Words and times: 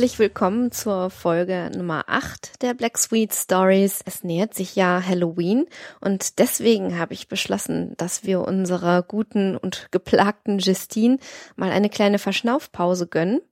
Herzlich 0.00 0.18
willkommen 0.18 0.72
zur 0.72 1.10
Folge 1.10 1.70
Nummer 1.76 2.04
8 2.06 2.62
der 2.62 2.72
Black 2.72 2.96
Sweet 2.96 3.34
Stories. 3.34 4.00
Es 4.06 4.24
nähert 4.24 4.54
sich 4.54 4.74
ja 4.74 5.02
Halloween 5.06 5.66
und 6.00 6.38
deswegen 6.38 6.98
habe 6.98 7.12
ich 7.12 7.28
beschlossen, 7.28 7.92
dass 7.98 8.24
wir 8.24 8.40
unserer 8.40 9.02
guten 9.02 9.58
und 9.58 9.88
geplagten 9.90 10.58
Justine 10.58 11.18
mal 11.54 11.70
eine 11.70 11.90
kleine 11.90 12.18
Verschnaufpause 12.18 13.08
gönnen 13.08 13.42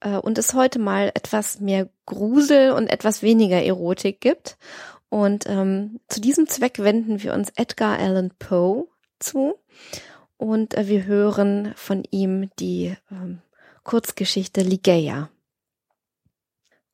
äh, 0.00 0.18
und 0.18 0.36
es 0.36 0.52
heute 0.52 0.78
mal 0.78 1.12
etwas 1.14 1.60
mehr 1.60 1.88
Grusel 2.04 2.72
und 2.72 2.88
etwas 2.88 3.22
weniger 3.22 3.62
Erotik 3.62 4.20
gibt. 4.20 4.58
Und 5.08 5.46
ähm, 5.48 6.00
zu 6.08 6.20
diesem 6.20 6.46
Zweck 6.46 6.78
wenden 6.78 7.22
wir 7.22 7.32
uns 7.32 7.48
Edgar 7.56 7.98
Allan 7.98 8.32
Poe 8.38 8.86
zu 9.18 9.54
und 10.36 10.76
äh, 10.76 10.88
wir 10.88 11.06
hören 11.06 11.72
von 11.74 12.04
ihm 12.10 12.50
die 12.58 12.94
ähm, 13.10 13.38
Kurzgeschichte 13.82 14.60
Ligeia. 14.60 15.30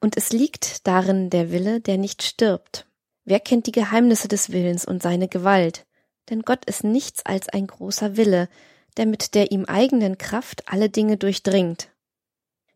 Und 0.02 0.16
es 0.16 0.32
liegt 0.32 0.88
darin 0.88 1.30
der 1.30 1.52
Wille, 1.52 1.80
der 1.80 1.96
nicht 1.96 2.24
stirbt. 2.24 2.86
Wer 3.24 3.38
kennt 3.38 3.68
die 3.68 3.72
Geheimnisse 3.72 4.26
des 4.26 4.50
Willens 4.50 4.84
und 4.84 5.00
seine 5.00 5.28
Gewalt? 5.28 5.86
Denn 6.28 6.42
Gott 6.42 6.64
ist 6.64 6.82
nichts 6.82 7.24
als 7.24 7.48
ein 7.48 7.68
großer 7.68 8.16
Wille, 8.16 8.48
der 8.96 9.06
mit 9.06 9.36
der 9.36 9.52
ihm 9.52 9.64
eigenen 9.64 10.18
Kraft 10.18 10.64
alle 10.66 10.90
Dinge 10.90 11.18
durchdringt. 11.18 11.92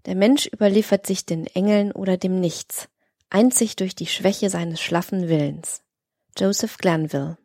Der 0.07 0.15
Mensch 0.15 0.47
überliefert 0.47 1.05
sich 1.05 1.27
den 1.27 1.49
Engeln 1.49 1.91
oder 1.91 2.17
dem 2.17 2.39
Nichts, 2.39 2.89
einzig 3.29 3.75
durch 3.75 3.97
die 3.97 4.07
Schwäche 4.07 4.49
seines 4.49 4.81
schlaffen 4.81 5.29
Willens. 5.29 5.83
Joseph 6.39 6.79
Glanville 6.79 7.39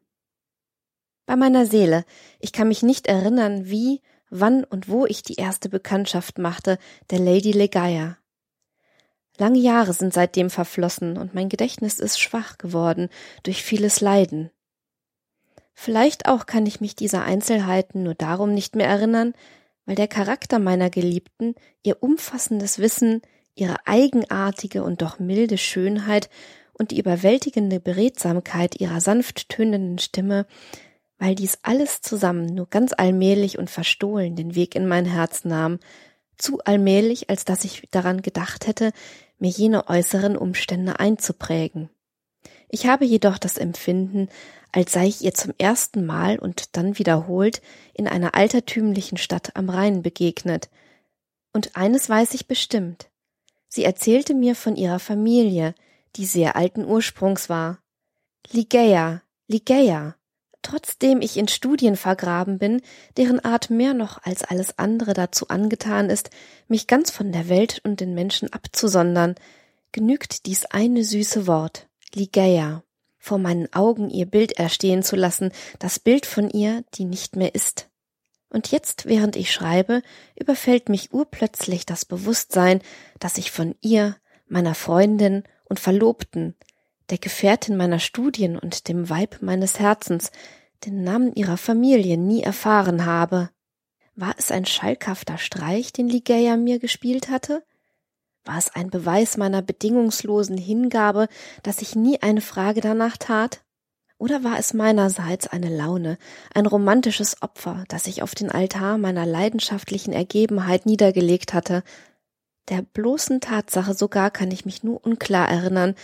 Bei 1.25 1.35
meiner 1.35 1.65
Seele, 1.65 2.05
ich 2.39 2.53
kann 2.53 2.67
mich 2.67 2.83
nicht 2.83 3.07
erinnern, 3.07 3.67
wie, 3.67 4.03
wann 4.29 4.63
und 4.63 4.89
wo 4.89 5.07
ich 5.07 5.23
die 5.23 5.35
erste 5.35 5.69
Bekanntschaft 5.69 6.37
machte, 6.37 6.77
der 7.09 7.17
Lady 7.17 7.51
Legaia. 7.51 8.20
Lange 9.41 9.57
Jahre 9.57 9.91
sind 9.93 10.13
seitdem 10.13 10.51
verflossen 10.51 11.17
und 11.17 11.33
mein 11.33 11.49
Gedächtnis 11.49 11.97
ist 11.97 12.19
schwach 12.19 12.59
geworden 12.59 13.09
durch 13.41 13.63
vieles 13.63 13.99
Leiden. 13.99 14.51
Vielleicht 15.73 16.27
auch 16.27 16.45
kann 16.45 16.67
ich 16.67 16.79
mich 16.79 16.95
dieser 16.95 17.23
Einzelheiten 17.23 18.03
nur 18.03 18.13
darum 18.13 18.53
nicht 18.53 18.75
mehr 18.75 18.85
erinnern, 18.85 19.33
weil 19.87 19.95
der 19.95 20.07
Charakter 20.07 20.59
meiner 20.59 20.91
Geliebten, 20.91 21.55
ihr 21.81 22.03
umfassendes 22.03 22.77
Wissen, 22.77 23.23
ihre 23.55 23.77
eigenartige 23.87 24.83
und 24.83 25.01
doch 25.01 25.17
milde 25.17 25.57
Schönheit 25.57 26.29
und 26.73 26.91
die 26.91 26.99
überwältigende 26.99 27.79
Beredsamkeit 27.79 28.79
ihrer 28.79 29.01
sanft 29.01 29.49
tönenden 29.49 29.97
Stimme, 29.97 30.45
weil 31.17 31.33
dies 31.33 31.57
alles 31.63 32.01
zusammen 32.01 32.45
nur 32.45 32.69
ganz 32.69 32.93
allmählich 32.95 33.57
und 33.57 33.71
verstohlen 33.71 34.35
den 34.35 34.53
Weg 34.53 34.75
in 34.75 34.87
mein 34.87 35.05
Herz 35.05 35.45
nahm, 35.45 35.79
zu 36.37 36.59
allmählich, 36.59 37.29
als 37.29 37.43
dass 37.43 37.63
ich 37.63 37.87
daran 37.91 38.21
gedacht 38.21 38.67
hätte, 38.67 38.91
mir 39.41 39.49
jene 39.49 39.89
äußeren 39.89 40.37
Umstände 40.37 40.99
einzuprägen. 40.99 41.89
Ich 42.69 42.85
habe 42.85 43.05
jedoch 43.05 43.37
das 43.37 43.57
Empfinden, 43.57 44.29
als 44.71 44.93
sei 44.93 45.07
ich 45.07 45.21
ihr 45.21 45.33
zum 45.33 45.53
ersten 45.57 46.05
Mal 46.05 46.39
und 46.39 46.77
dann 46.77 46.97
wiederholt 46.97 47.61
in 47.93 48.07
einer 48.07 48.35
altertümlichen 48.35 49.17
Stadt 49.17 49.55
am 49.55 49.69
Rhein 49.69 50.01
begegnet. 50.01 50.69
Und 51.51 51.75
eines 51.75 52.07
weiß 52.09 52.33
ich 52.33 52.47
bestimmt. 52.47 53.09
Sie 53.67 53.83
erzählte 53.83 54.33
mir 54.33 54.55
von 54.55 54.75
ihrer 54.75 54.99
Familie, 54.99 55.75
die 56.15 56.25
sehr 56.25 56.55
alten 56.55 56.85
Ursprungs 56.85 57.49
war. 57.49 57.79
Ligeia, 58.51 59.21
Ligeia 59.47 60.15
trotzdem 60.61 61.21
ich 61.21 61.37
in 61.37 61.47
Studien 61.47 61.95
vergraben 61.95 62.57
bin, 62.57 62.81
deren 63.17 63.39
Art 63.39 63.69
mehr 63.69 63.93
noch 63.93 64.23
als 64.23 64.43
alles 64.43 64.77
andere 64.77 65.13
dazu 65.13 65.47
angetan 65.47 66.09
ist, 66.09 66.29
mich 66.67 66.87
ganz 66.87 67.11
von 67.11 67.31
der 67.31 67.49
Welt 67.49 67.81
und 67.83 67.99
den 67.99 68.13
Menschen 68.13 68.51
abzusondern, 68.51 69.35
genügt 69.91 70.45
dies 70.45 70.65
eine 70.65 71.03
süße 71.03 71.47
Wort, 71.47 71.87
Ligeia, 72.13 72.83
vor 73.17 73.37
meinen 73.37 73.71
Augen 73.73 74.09
ihr 74.09 74.25
Bild 74.25 74.53
erstehen 74.53 75.03
zu 75.03 75.15
lassen, 75.15 75.51
das 75.79 75.99
Bild 75.99 76.25
von 76.25 76.49
ihr, 76.49 76.83
die 76.95 77.05
nicht 77.05 77.35
mehr 77.35 77.53
ist. 77.53 77.89
Und 78.49 78.71
jetzt, 78.71 79.05
während 79.05 79.35
ich 79.35 79.51
schreibe, 79.51 80.01
überfällt 80.35 80.89
mich 80.89 81.13
urplötzlich 81.13 81.85
das 81.85 82.03
Bewusstsein, 82.03 82.81
dass 83.19 83.37
ich 83.37 83.51
von 83.51 83.75
ihr, 83.79 84.17
meiner 84.47 84.75
Freundin 84.75 85.43
und 85.65 85.79
Verlobten, 85.79 86.55
der 87.11 87.17
Gefährtin 87.17 87.77
meiner 87.77 87.99
Studien 87.99 88.57
und 88.57 88.87
dem 88.87 89.09
Weib 89.09 89.37
meines 89.41 89.79
Herzens, 89.79 90.31
den 90.85 91.03
Namen 91.03 91.35
ihrer 91.35 91.57
Familie 91.57 92.17
nie 92.17 92.41
erfahren 92.41 93.05
habe. 93.05 93.49
War 94.15 94.33
es 94.37 94.49
ein 94.49 94.65
schalkhafter 94.65 95.37
Streich, 95.37 95.93
den 95.93 96.07
Ligeia 96.07 96.57
mir 96.57 96.79
gespielt 96.79 97.29
hatte? 97.29 97.63
War 98.43 98.57
es 98.57 98.73
ein 98.73 98.89
Beweis 98.89 99.37
meiner 99.37 99.61
bedingungslosen 99.61 100.57
Hingabe, 100.57 101.27
dass 101.63 101.81
ich 101.81 101.95
nie 101.95 102.21
eine 102.21 102.41
Frage 102.41 102.81
danach 102.81 103.17
tat? 103.17 103.61
Oder 104.17 104.43
war 104.43 104.57
es 104.57 104.73
meinerseits 104.73 105.47
eine 105.47 105.75
Laune, 105.75 106.17
ein 106.53 106.65
romantisches 106.65 107.41
Opfer, 107.41 107.83
das 107.87 108.07
ich 108.07 108.21
auf 108.23 108.35
den 108.35 108.51
Altar 108.51 108.97
meiner 108.97 109.25
leidenschaftlichen 109.25 110.13
Ergebenheit 110.13 110.85
niedergelegt 110.85 111.53
hatte? 111.53 111.83
Der 112.69 112.83
bloßen 112.83 113.41
Tatsache 113.41 113.93
sogar 113.93 114.31
kann 114.31 114.51
ich 114.51 114.65
mich 114.65 114.83
nur 114.83 115.03
unklar 115.03 115.49
erinnern, 115.49 115.95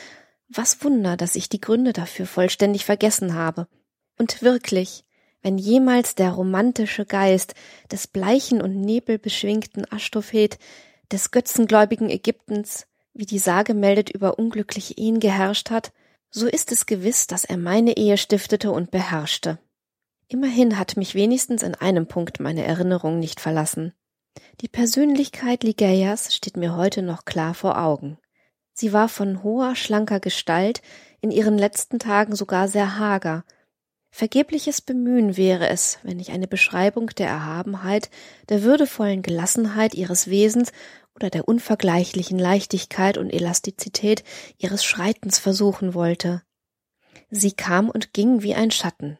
was 0.50 0.84
Wunder, 0.84 1.18
dass 1.18 1.36
ich 1.36 1.50
die 1.50 1.62
Gründe 1.62 1.94
dafür 1.94 2.26
vollständig 2.26 2.86
vergessen 2.86 3.34
habe. 3.34 3.68
Und 4.18 4.42
wirklich, 4.42 5.06
wenn 5.42 5.58
jemals 5.58 6.16
der 6.16 6.32
romantische 6.32 7.06
Geist 7.06 7.54
des 7.92 8.08
bleichen 8.08 8.62
und 8.62 8.82
nebelbeschwingten 8.82 9.92
Aschtophet, 9.92 10.58
des 11.12 11.32
götzengläubigen 11.32 12.10
Ägyptens, 12.10 12.88
wie 13.14 13.26
die 13.26 13.40
Sage 13.40 13.74
meldet, 13.74 14.10
über 14.10 14.40
unglückliche 14.40 14.94
Ehen 14.96 15.20
geherrscht 15.20 15.70
hat, 15.70 15.94
so 16.30 16.48
ist 16.48 16.72
es 16.72 16.86
gewiss, 16.86 17.28
dass 17.28 17.46
er 17.46 17.58
meine 17.58 17.96
Ehe 17.96 18.18
stiftete 18.18 18.72
und 18.72 18.92
beherrschte. 18.92 19.60
Immerhin 20.28 20.78
hat 20.78 20.98
mich 20.98 21.16
wenigstens 21.16 21.64
in 21.64 21.76
einem 21.76 22.08
Punkt 22.08 22.40
meine 22.40 22.66
Erinnerung 22.66 23.20
nicht 23.20 23.40
verlassen. 23.40 23.94
Die 24.60 24.68
Persönlichkeit 24.68 25.64
Ligeias 25.64 26.36
steht 26.36 26.58
mir 26.58 26.76
heute 26.76 27.02
noch 27.02 27.24
klar 27.24 27.54
vor 27.54 27.82
Augen. 27.82 28.18
Sie 28.80 28.94
war 28.94 29.10
von 29.10 29.42
hoher, 29.42 29.76
schlanker 29.76 30.20
Gestalt, 30.20 30.84
in 31.20 31.32
ihren 31.32 31.58
letzten 31.58 31.98
Tagen 31.98 32.36
sogar 32.36 32.68
sehr 32.68 33.00
hager. 33.00 33.44
Vergebliches 34.12 34.82
Bemühen 34.82 35.36
wäre 35.36 35.68
es, 35.68 35.98
wenn 36.04 36.20
ich 36.20 36.32
eine 36.32 36.48
Beschreibung 36.48 37.08
der 37.08 37.28
Erhabenheit, 37.28 38.12
der 38.50 38.62
würdevollen 38.62 39.24
Gelassenheit 39.24 39.96
ihres 39.96 40.30
Wesens 40.30 40.74
oder 41.16 41.32
der 41.32 41.48
unvergleichlichen 41.48 42.38
Leichtigkeit 42.38 43.18
und 43.18 43.32
Elastizität 43.32 44.24
ihres 44.60 44.86
Schreitens 44.86 45.40
versuchen 45.40 45.96
wollte. 45.96 46.44
Sie 47.32 47.54
kam 47.54 47.90
und 47.90 48.14
ging 48.14 48.44
wie 48.44 48.54
ein 48.54 48.70
Schatten. 48.70 49.18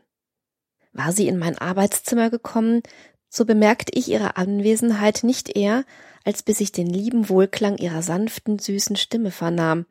War 0.94 1.12
sie 1.12 1.28
in 1.28 1.40
mein 1.40 1.58
Arbeitszimmer 1.58 2.30
gekommen, 2.30 2.84
so 3.30 3.46
bemerkte 3.46 3.92
ich 3.96 4.10
ihre 4.10 4.38
Anwesenheit 4.38 5.24
nicht 5.24 5.56
eher, 5.56 5.84
als 6.24 6.44
bis 6.44 6.60
ich 6.60 6.72
den 6.72 6.88
lieben 6.88 7.30
Wohlklang 7.30 7.78
ihrer 7.78 8.02
sanften, 8.02 8.60
süßen 8.60 8.96
Stimme 8.96 9.32
vernahm 9.32 9.86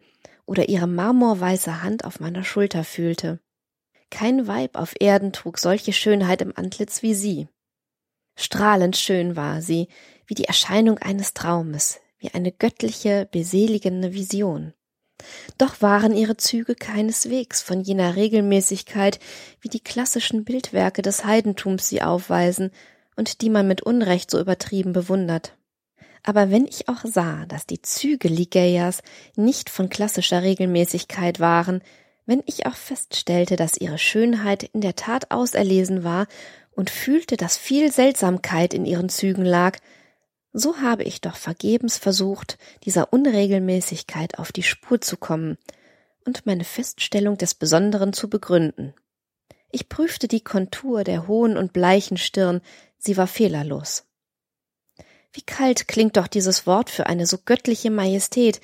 oder 0.46 0.68
ihre 0.68 0.86
marmorweiße 0.86 1.82
Hand 1.82 2.04
auf 2.04 2.20
meiner 2.20 2.44
Schulter 2.44 2.84
fühlte. 2.84 3.40
Kein 4.10 4.46
Weib 4.46 4.76
auf 4.76 4.94
Erden 5.00 5.32
trug 5.32 5.58
solche 5.58 5.92
Schönheit 5.92 6.40
im 6.40 6.52
Antlitz 6.56 7.02
wie 7.02 7.14
sie. 7.14 7.48
Strahlend 8.36 8.96
schön 8.96 9.34
war 9.34 9.62
sie, 9.62 9.88
wie 10.26 10.34
die 10.34 10.44
Erscheinung 10.44 10.98
eines 10.98 11.34
Traumes, 11.34 12.00
wie 12.18 12.30
eine 12.32 12.52
göttliche, 12.52 13.28
beseligende 13.30 14.12
Vision. 14.12 14.74
Doch 15.56 15.80
waren 15.80 16.14
ihre 16.14 16.36
Züge 16.36 16.74
keineswegs 16.74 17.62
von 17.62 17.80
jener 17.80 18.16
Regelmäßigkeit, 18.16 19.18
wie 19.60 19.68
die 19.68 19.80
klassischen 19.80 20.44
Bildwerke 20.44 21.00
des 21.00 21.24
Heidentums 21.24 21.88
sie 21.88 22.02
aufweisen 22.02 22.70
und 23.16 23.40
die 23.40 23.50
man 23.50 23.66
mit 23.66 23.82
Unrecht 23.82 24.30
so 24.30 24.38
übertrieben 24.38 24.92
bewundert. 24.92 25.56
Aber 26.22 26.50
wenn 26.50 26.66
ich 26.66 26.88
auch 26.88 27.04
sah, 27.04 27.46
dass 27.46 27.66
die 27.66 27.82
Züge 27.82 28.28
Ligeias 28.28 29.02
nicht 29.36 29.70
von 29.70 29.88
klassischer 29.88 30.42
Regelmäßigkeit 30.42 31.40
waren, 31.40 31.82
wenn 32.26 32.42
ich 32.46 32.66
auch 32.66 32.74
feststellte, 32.74 33.56
dass 33.56 33.76
ihre 33.76 33.98
Schönheit 33.98 34.64
in 34.64 34.80
der 34.80 34.96
Tat 34.96 35.30
auserlesen 35.30 36.02
war 36.02 36.26
und 36.72 36.90
fühlte, 36.90 37.36
dass 37.36 37.56
viel 37.56 37.92
Seltsamkeit 37.92 38.74
in 38.74 38.84
ihren 38.84 39.08
Zügen 39.08 39.44
lag, 39.44 39.78
so 40.52 40.78
habe 40.78 41.04
ich 41.04 41.20
doch 41.20 41.36
vergebens 41.36 41.98
versucht, 41.98 42.58
dieser 42.84 43.12
Unregelmäßigkeit 43.12 44.38
auf 44.38 44.52
die 44.52 44.62
Spur 44.62 45.00
zu 45.00 45.16
kommen 45.16 45.58
und 46.24 46.46
meine 46.46 46.64
Feststellung 46.64 47.38
des 47.38 47.54
Besonderen 47.54 48.12
zu 48.12 48.28
begründen. 48.28 48.94
Ich 49.70 49.88
prüfte 49.88 50.28
die 50.28 50.40
Kontur 50.40 51.04
der 51.04 51.28
hohen 51.28 51.56
und 51.56 51.72
bleichen 51.72 52.16
Stirn, 52.16 52.62
sie 52.98 53.16
war 53.16 53.26
fehlerlos. 53.26 54.04
Wie 55.32 55.42
kalt 55.42 55.86
klingt 55.86 56.16
doch 56.16 56.28
dieses 56.28 56.66
Wort 56.66 56.88
für 56.88 57.06
eine 57.06 57.26
so 57.26 57.38
göttliche 57.44 57.90
Majestät, 57.90 58.60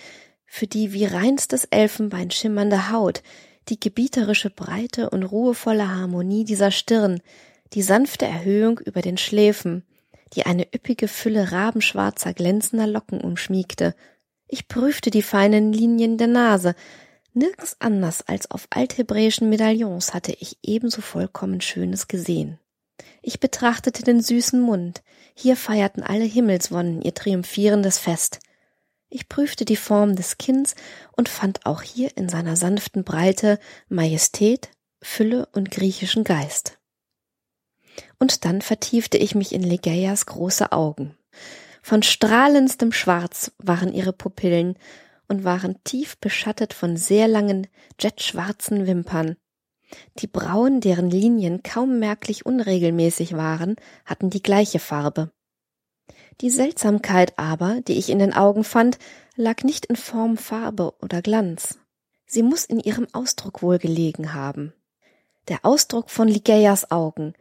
für 0.46 0.67
die 0.67 0.93
wie 0.93 1.05
reinstes 1.05 1.64
Elfenbein 1.67 2.31
schimmernde 2.31 2.90
Haut, 2.90 3.23
die 3.69 3.79
gebieterische 3.79 4.50
Breite 4.50 5.11
und 5.11 5.23
ruhevolle 5.23 5.88
Harmonie 5.88 6.44
dieser 6.44 6.70
Stirn, 6.70 7.20
die 7.75 7.82
sanfte 7.82 8.26
Erhöhung 8.26 8.79
über 8.81 9.02
den 9.02 9.19
Schläfen, 9.19 9.84
die 10.35 10.46
eine 10.46 10.67
üppige 10.75 11.08
Fülle 11.08 11.52
rabenschwarzer 11.52 12.32
glänzender 12.35 12.87
Locken 12.87 13.20
umschmiegte. 13.20 13.94
Ich 14.49 14.69
prüfte 14.69 15.11
die 15.11 15.23
feinen 15.23 15.73
Linien 15.73 16.19
der 16.19 16.26
Nase. 16.26 16.75
Nirgends 17.35 17.76
anders 17.81 18.26
als 18.26 18.50
auf 18.50 18.67
althebräischen 18.70 19.49
Medaillons 19.49 20.12
hatte 20.12 20.32
ich 20.38 20.58
ebenso 20.62 21.00
vollkommen 21.00 21.61
Schönes 21.61 22.08
gesehen. 22.08 22.58
Ich 23.22 23.40
betrachtete 23.40 24.02
den 24.02 24.20
süßen 24.20 24.60
Mund. 24.60 25.02
Hier 25.34 25.56
feierten 25.56 26.02
alle 26.02 26.25
Himmelswonnen 26.25 27.02
ihr 27.02 27.14
triumphierendes 27.14 27.99
Fest. 27.99 28.40
Ich 29.08 29.28
prüfte 29.28 29.64
die 29.64 29.76
Form 29.76 30.16
des 30.16 30.38
Kinns 30.38 30.75
und 31.16 31.28
fand 31.28 31.66
auch 31.66 31.82
hier 31.82 32.16
in 32.16 32.28
seiner 32.28 32.56
sanften 32.56 33.04
Breite 33.04 33.58
Majestät, 33.88 34.70
Fülle 35.02 35.46
und 35.52 35.70
griechischen 35.70 36.25
Geist. 36.25 36.78
Und 38.19 38.44
dann 38.44 38.62
vertiefte 38.62 39.19
ich 39.19 39.34
mich 39.34 39.52
in 39.52 39.62
Legeias 39.62 40.26
große 40.26 40.72
Augen. 40.72 41.16
Von 41.82 42.02
strahlendstem 42.02 42.93
Schwarz 42.93 43.52
waren 43.58 43.93
ihre 43.93 44.12
Pupillen 44.12 44.78
und 45.28 45.44
waren 45.44 45.82
tief 45.84 46.16
beschattet 46.19 46.72
von 46.72 46.96
sehr 46.96 47.26
langen, 47.28 47.66
jetschwarzen 48.00 48.87
Wimpern. 48.87 49.37
Die 50.19 50.27
Brauen, 50.27 50.81
deren 50.81 51.11
Linien 51.11 51.62
kaum 51.62 51.99
merklich 51.99 52.47
unregelmäßig 52.47 53.37
waren, 53.37 53.77
hatten 54.05 54.31
die 54.31 54.43
gleiche 54.43 54.79
Farbe. 54.79 55.31
Die 56.41 56.50
Seltsamkeit 56.50 57.39
aber, 57.39 57.81
die 57.83 57.99
ich 57.99 58.09
in 58.11 58.19
den 58.19 58.33
Augen 58.33 58.65
fand, 58.65 58.99
lag 59.37 59.62
nicht 59.62 59.87
in 59.87 59.97
Form, 59.97 60.37
Farbe 60.37 60.94
oder 61.00 61.23
Glanz. 61.23 61.79
Sie 62.27 62.43
muss 62.43 62.65
in 62.65 62.81
ihrem 62.81 63.06
Ausdruck 63.12 63.62
wohl 63.62 63.79
gelegen 63.79 64.35
haben. 64.35 64.73
Der 65.49 65.65
Ausdruck 65.65 66.11
von 66.11 66.29
Ligeias 66.29 66.91
Augen, 66.91 67.35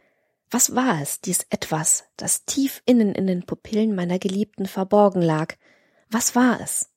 was 0.50 0.74
war 0.74 1.00
es, 1.00 1.22
dies 1.22 1.46
etwas, 1.48 2.04
das 2.18 2.44
tief 2.44 2.82
innen 2.84 3.14
in 3.14 3.26
den 3.26 3.44
Pupillen 3.46 3.94
meiner 3.94 4.18
Geliebten 4.18 4.66
verborgen 4.66 5.22
lag? 5.22 5.54
Was 6.10 6.34
war 6.34 6.60
es? 6.60 6.90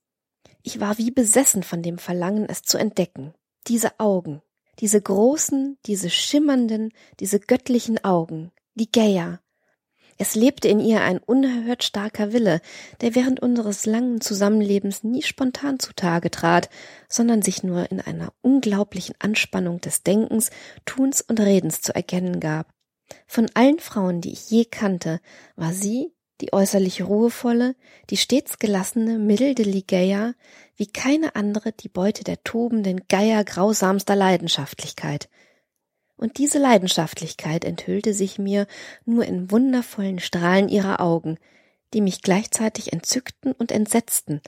Ich 0.61 0.81
war 0.81 0.97
wie 0.97 1.11
besessen 1.11 1.63
von 1.63 1.81
dem 1.81 1.97
Verlangen, 1.97 2.49
es 2.49 2.63
zu 2.63 2.77
entdecken. 2.77 3.33
Diese 3.67 3.97
Augen, 3.99 4.41
diese 4.79 5.01
großen, 5.01 5.77
diese 5.85 6.09
schimmernden, 6.09 6.91
diese 7.19 7.39
göttlichen 7.39 8.03
Augen, 8.03 8.51
die 8.75 8.91
Gaia. 8.91 9.39
Es 10.17 10.35
lebte 10.35 10.69
in 10.69 10.79
ihr 10.79 11.01
ein 11.01 11.17
unerhört 11.17 11.83
starker 11.83 12.31
Wille, 12.31 12.61
der 13.01 13.15
während 13.15 13.41
unseres 13.41 13.85
langen 13.85 14.21
Zusammenlebens 14.21 15.03
nie 15.03 15.21
spontan 15.21 15.77
zutage 15.77 16.31
trat, 16.31 16.69
sondern 17.09 17.41
sich 17.41 17.63
nur 17.63 17.91
in 17.91 17.99
einer 17.99 18.31
unglaublichen 18.41 19.15
Anspannung 19.19 19.81
des 19.81 20.03
Denkens, 20.03 20.51
Tuns 20.85 21.21
und 21.21 21.41
Redens 21.41 21.81
zu 21.81 21.93
erkennen 21.93 22.39
gab. 22.39 22.73
Von 23.27 23.47
allen 23.53 23.79
Frauen, 23.79 24.21
die 24.21 24.31
ich 24.31 24.49
je 24.49 24.65
kannte, 24.65 25.19
war 25.55 25.73
sie 25.73 26.14
die 26.41 26.53
äußerlich 26.53 27.03
ruhevolle, 27.03 27.75
die 28.09 28.17
stets 28.17 28.59
gelassene, 28.59 29.17
milde 29.17 29.63
Ligeia, 29.63 30.33
wie 30.75 30.87
keine 30.87 31.35
andere 31.35 31.71
die 31.71 31.87
Beute 31.87 32.23
der 32.23 32.43
tobenden 32.43 33.07
Geier 33.07 33.43
grausamster 33.43 34.15
Leidenschaftlichkeit. 34.15 35.29
Und 36.17 36.37
diese 36.37 36.59
Leidenschaftlichkeit 36.59 37.65
enthüllte 37.65 38.13
sich 38.13 38.37
mir 38.37 38.67
nur 39.05 39.25
in 39.25 39.51
wundervollen 39.51 40.19
Strahlen 40.19 40.69
ihrer 40.69 40.99
Augen, 40.99 41.37
die 41.93 42.01
mich 42.01 42.21
gleichzeitig 42.21 42.93
entzückten 42.93 43.51
und 43.53 43.71
entsetzten, 43.71 44.41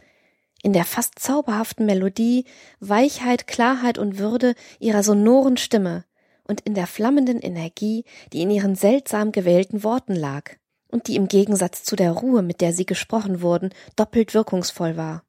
in 0.64 0.74
der 0.74 0.86
fast 0.86 1.20
zauberhaften 1.20 1.86
Melodie, 1.86 2.46
Weichheit, 2.80 3.48
Klarheit 3.48 3.98
und 3.98 4.18
Würde 4.18 4.56
ihrer 4.80 5.04
sonoren 5.04 5.58
Stimme, 5.58 6.04
und 6.50 6.62
in 6.62 6.74
der 6.74 6.88
flammenden 6.88 7.42
Energie, 7.42 8.06
die 8.32 8.42
in 8.42 8.50
ihren 8.50 8.76
seltsam 8.76 9.34
gewählten 9.34 9.84
Worten 9.84 10.16
lag 10.16 10.56
und 10.90 11.08
die 11.08 11.16
im 11.16 11.28
Gegensatz 11.28 11.84
zu 11.84 11.96
der 11.96 12.12
Ruhe, 12.12 12.42
mit 12.42 12.62
der 12.62 12.74
sie 12.74 12.86
gesprochen 12.86 13.42
wurden, 13.42 13.70
doppelt 13.96 14.34
wirkungsvoll 14.34 14.98
war. 14.98 15.24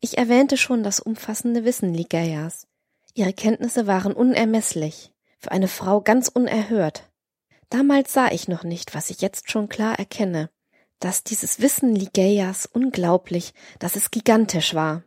Ich 0.00 0.18
erwähnte 0.18 0.56
schon 0.56 0.82
das 0.82 1.00
umfassende 1.00 1.64
Wissen 1.64 1.92
Ligeias. 1.92 2.66
Ihre 3.14 3.32
Kenntnisse 3.32 3.86
waren 3.86 4.12
unermesslich, 4.12 5.12
für 5.38 5.50
eine 5.50 5.68
Frau 5.68 6.00
ganz 6.00 6.28
unerhört. 6.28 7.10
Damals 7.70 8.12
sah 8.12 8.30
ich 8.30 8.48
noch 8.48 8.64
nicht, 8.64 8.94
was 8.94 9.10
ich 9.10 9.20
jetzt 9.20 9.50
schon 9.50 9.68
klar 9.68 9.98
erkenne, 9.98 10.50
dass 11.00 11.24
dieses 11.24 11.60
Wissen 11.60 11.94
Ligeias 11.94 12.66
unglaublich, 12.66 13.54
dass 13.78 13.96
es 13.96 14.10
gigantisch 14.10 14.74
war. 14.74 15.02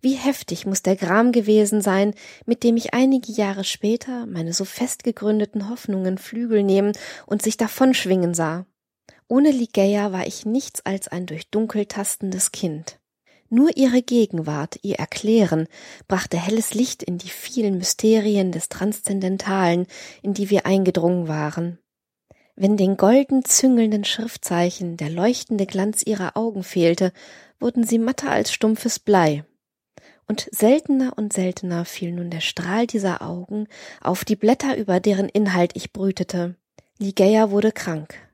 Wie 0.00 0.14
heftig 0.14 0.64
muss 0.64 0.82
der 0.82 0.96
Gram 0.96 1.32
gewesen 1.32 1.80
sein, 1.80 2.14
mit 2.46 2.62
dem 2.62 2.76
ich 2.76 2.94
einige 2.94 3.32
Jahre 3.32 3.64
später 3.64 4.26
meine 4.26 4.52
so 4.52 4.64
fest 4.64 5.02
gegründeten 5.02 5.68
Hoffnungen 5.68 6.18
Flügel 6.18 6.62
nehmen 6.62 6.92
und 7.26 7.42
sich 7.42 7.56
davonschwingen 7.56 8.32
sah. 8.32 8.64
Ohne 9.28 9.50
Ligeia 9.50 10.12
war 10.12 10.26
ich 10.26 10.46
nichts 10.46 10.84
als 10.84 11.08
ein 11.08 11.26
durch 11.26 11.50
Dunkel 11.50 11.86
tastendes 11.86 12.50
Kind. 12.50 12.98
Nur 13.50 13.76
ihre 13.76 14.02
Gegenwart, 14.02 14.78
ihr 14.82 14.96
Erklären, 14.96 15.68
brachte 16.06 16.38
helles 16.38 16.74
Licht 16.74 17.02
in 17.02 17.18
die 17.18 17.28
vielen 17.28 17.78
Mysterien 17.78 18.52
des 18.52 18.68
Transzendentalen, 18.68 19.86
in 20.22 20.34
die 20.34 20.50
wir 20.50 20.66
eingedrungen 20.66 21.28
waren. 21.28 21.78
Wenn 22.56 22.76
den 22.76 22.96
golden 22.96 23.44
züngelnden 23.44 24.04
Schriftzeichen 24.04 24.96
der 24.96 25.10
leuchtende 25.10 25.66
Glanz 25.66 26.02
ihrer 26.04 26.36
Augen 26.36 26.64
fehlte, 26.64 27.12
wurden 27.60 27.84
sie 27.84 27.98
matter 27.98 28.30
als 28.30 28.52
stumpfes 28.52 28.98
Blei, 28.98 29.44
und 30.28 30.46
seltener 30.52 31.14
und 31.16 31.32
seltener 31.32 31.86
fiel 31.86 32.12
nun 32.12 32.28
der 32.28 32.40
Strahl 32.40 32.86
dieser 32.86 33.22
Augen 33.22 33.66
auf 34.02 34.26
die 34.26 34.36
Blätter, 34.36 34.76
über 34.76 35.00
deren 35.00 35.28
Inhalt 35.28 35.72
ich 35.74 35.92
brütete. 35.92 36.54
Ligeia 36.98 37.50
wurde 37.50 37.72
krank. 37.72 38.27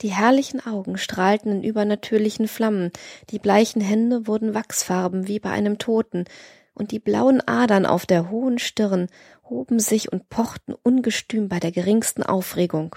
Die 0.00 0.12
herrlichen 0.12 0.64
Augen 0.66 0.98
strahlten 0.98 1.52
in 1.52 1.62
übernatürlichen 1.62 2.48
Flammen, 2.48 2.90
die 3.30 3.38
bleichen 3.38 3.80
Hände 3.80 4.26
wurden 4.26 4.54
wachsfarben 4.54 5.28
wie 5.28 5.38
bei 5.38 5.50
einem 5.50 5.78
Toten, 5.78 6.24
und 6.74 6.90
die 6.90 6.98
blauen 6.98 7.46
Adern 7.46 7.84
auf 7.84 8.06
der 8.06 8.30
hohen 8.30 8.58
Stirn 8.58 9.08
hoben 9.44 9.78
sich 9.78 10.10
und 10.10 10.28
pochten 10.30 10.74
ungestüm 10.74 11.48
bei 11.48 11.60
der 11.60 11.70
geringsten 11.70 12.22
Aufregung. 12.22 12.96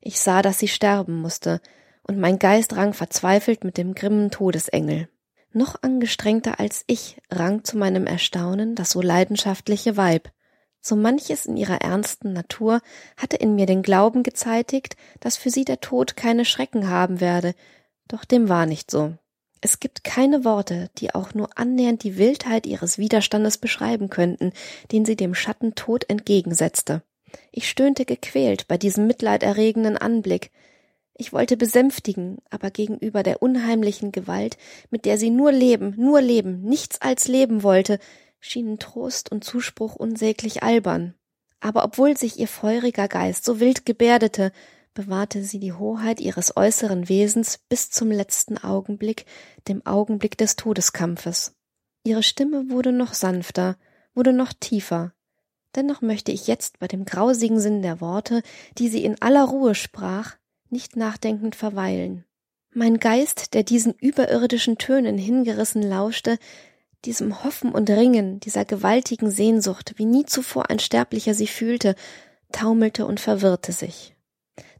Ich 0.00 0.18
sah, 0.20 0.42
dass 0.42 0.58
sie 0.58 0.68
sterben 0.68 1.20
musste, 1.20 1.60
und 2.04 2.18
mein 2.18 2.38
Geist 2.38 2.74
rang 2.76 2.94
verzweifelt 2.94 3.64
mit 3.64 3.76
dem 3.76 3.94
grimmen 3.94 4.30
Todesengel. 4.30 5.08
Noch 5.52 5.82
angestrengter 5.82 6.58
als 6.58 6.84
ich 6.86 7.20
rang 7.30 7.62
zu 7.62 7.76
meinem 7.76 8.06
Erstaunen 8.06 8.74
das 8.74 8.90
so 8.90 9.02
leidenschaftliche 9.02 9.96
Weib. 9.96 10.30
So 10.82 10.96
manches 10.96 11.46
in 11.46 11.56
ihrer 11.56 11.80
ernsten 11.80 12.32
Natur 12.32 12.80
hatte 13.16 13.36
in 13.36 13.54
mir 13.54 13.66
den 13.66 13.82
Glauben 13.82 14.24
gezeitigt, 14.24 14.96
dass 15.20 15.36
für 15.36 15.48
sie 15.48 15.64
der 15.64 15.80
Tod 15.80 16.16
keine 16.16 16.44
Schrecken 16.44 16.88
haben 16.88 17.20
werde, 17.20 17.54
doch 18.08 18.24
dem 18.24 18.48
war 18.48 18.66
nicht 18.66 18.90
so. 18.90 19.14
Es 19.60 19.78
gibt 19.78 20.02
keine 20.02 20.44
Worte, 20.44 20.90
die 20.98 21.14
auch 21.14 21.34
nur 21.34 21.56
annähernd 21.56 22.02
die 22.02 22.18
Wildheit 22.18 22.66
ihres 22.66 22.98
Widerstandes 22.98 23.58
beschreiben 23.58 24.10
könnten, 24.10 24.52
den 24.90 25.04
sie 25.04 25.14
dem 25.14 25.36
Schatten 25.36 25.76
Tod 25.76 26.10
entgegensetzte. 26.10 27.02
Ich 27.52 27.68
stöhnte 27.68 28.04
gequält 28.04 28.66
bei 28.66 28.76
diesem 28.76 29.06
mitleiderregenden 29.06 29.96
Anblick, 29.96 30.50
ich 31.14 31.32
wollte 31.32 31.56
besänftigen, 31.56 32.38
aber 32.50 32.70
gegenüber 32.70 33.22
der 33.22 33.42
unheimlichen 33.42 34.12
Gewalt, 34.12 34.56
mit 34.90 35.04
der 35.04 35.18
sie 35.18 35.30
nur 35.30 35.52
leben, 35.52 35.94
nur 35.96 36.20
leben, 36.20 36.62
nichts 36.62 37.00
als 37.00 37.28
leben 37.28 37.62
wollte, 37.62 37.98
schienen 38.42 38.78
Trost 38.78 39.30
und 39.30 39.44
Zuspruch 39.44 39.94
unsäglich 39.94 40.62
albern. 40.62 41.14
Aber 41.60 41.84
obwohl 41.84 42.16
sich 42.16 42.38
ihr 42.38 42.48
feuriger 42.48 43.06
Geist 43.06 43.44
so 43.44 43.60
wild 43.60 43.86
gebärdete, 43.86 44.52
bewahrte 44.94 45.44
sie 45.44 45.60
die 45.60 45.72
Hoheit 45.72 46.20
ihres 46.20 46.56
äußeren 46.56 47.08
Wesens 47.08 47.60
bis 47.68 47.90
zum 47.90 48.10
letzten 48.10 48.58
Augenblick, 48.58 49.26
dem 49.68 49.86
Augenblick 49.86 50.36
des 50.36 50.56
Todeskampfes. 50.56 51.54
Ihre 52.04 52.24
Stimme 52.24 52.68
wurde 52.68 52.92
noch 52.92 53.14
sanfter, 53.14 53.76
wurde 54.12 54.32
noch 54.32 54.52
tiefer. 54.52 55.14
Dennoch 55.76 56.02
möchte 56.02 56.32
ich 56.32 56.48
jetzt 56.48 56.80
bei 56.80 56.88
dem 56.88 57.04
grausigen 57.04 57.60
Sinn 57.60 57.80
der 57.80 58.00
Worte, 58.00 58.42
die 58.76 58.88
sie 58.88 59.04
in 59.04 59.22
aller 59.22 59.44
Ruhe 59.44 59.76
sprach, 59.76 60.34
nicht 60.68 60.96
nachdenkend 60.96 61.54
verweilen. 61.54 62.24
Mein 62.74 62.98
Geist, 62.98 63.54
der 63.54 63.62
diesen 63.62 63.94
überirdischen 63.94 64.78
Tönen 64.78 65.16
hingerissen 65.16 65.82
lauschte, 65.82 66.38
diesem 67.04 67.44
Hoffen 67.44 67.72
und 67.72 67.90
Ringen, 67.90 68.40
dieser 68.40 68.64
gewaltigen 68.64 69.30
Sehnsucht, 69.30 69.94
wie 69.96 70.04
nie 70.04 70.24
zuvor 70.24 70.70
ein 70.70 70.78
Sterblicher 70.78 71.34
sie 71.34 71.46
fühlte, 71.46 71.94
taumelte 72.52 73.06
und 73.06 73.20
verwirrte 73.20 73.72
sich. 73.72 74.14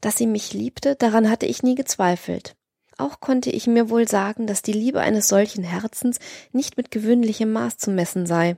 Dass 0.01 0.17
sie 0.17 0.27
mich 0.27 0.53
liebte, 0.53 0.97
daran 0.97 1.31
hatte 1.31 1.47
ich 1.47 1.63
nie 1.63 1.75
gezweifelt. 1.75 2.55
Auch 2.99 3.21
konnte 3.21 3.51
ich 3.51 3.67
mir 3.67 3.89
wohl 3.91 4.07
sagen, 4.07 4.47
dass 4.47 4.63
die 4.63 4.73
Liebe 4.73 5.01
eines 5.01 5.29
solchen 5.29 5.65
Herzens 5.65 6.19
nicht 6.53 6.77
mit 6.77 6.91
gewöhnlichem 6.91 7.51
Maß 7.51 7.79
zu 7.79 7.91
messen 7.91 8.27
sei. 8.27 8.57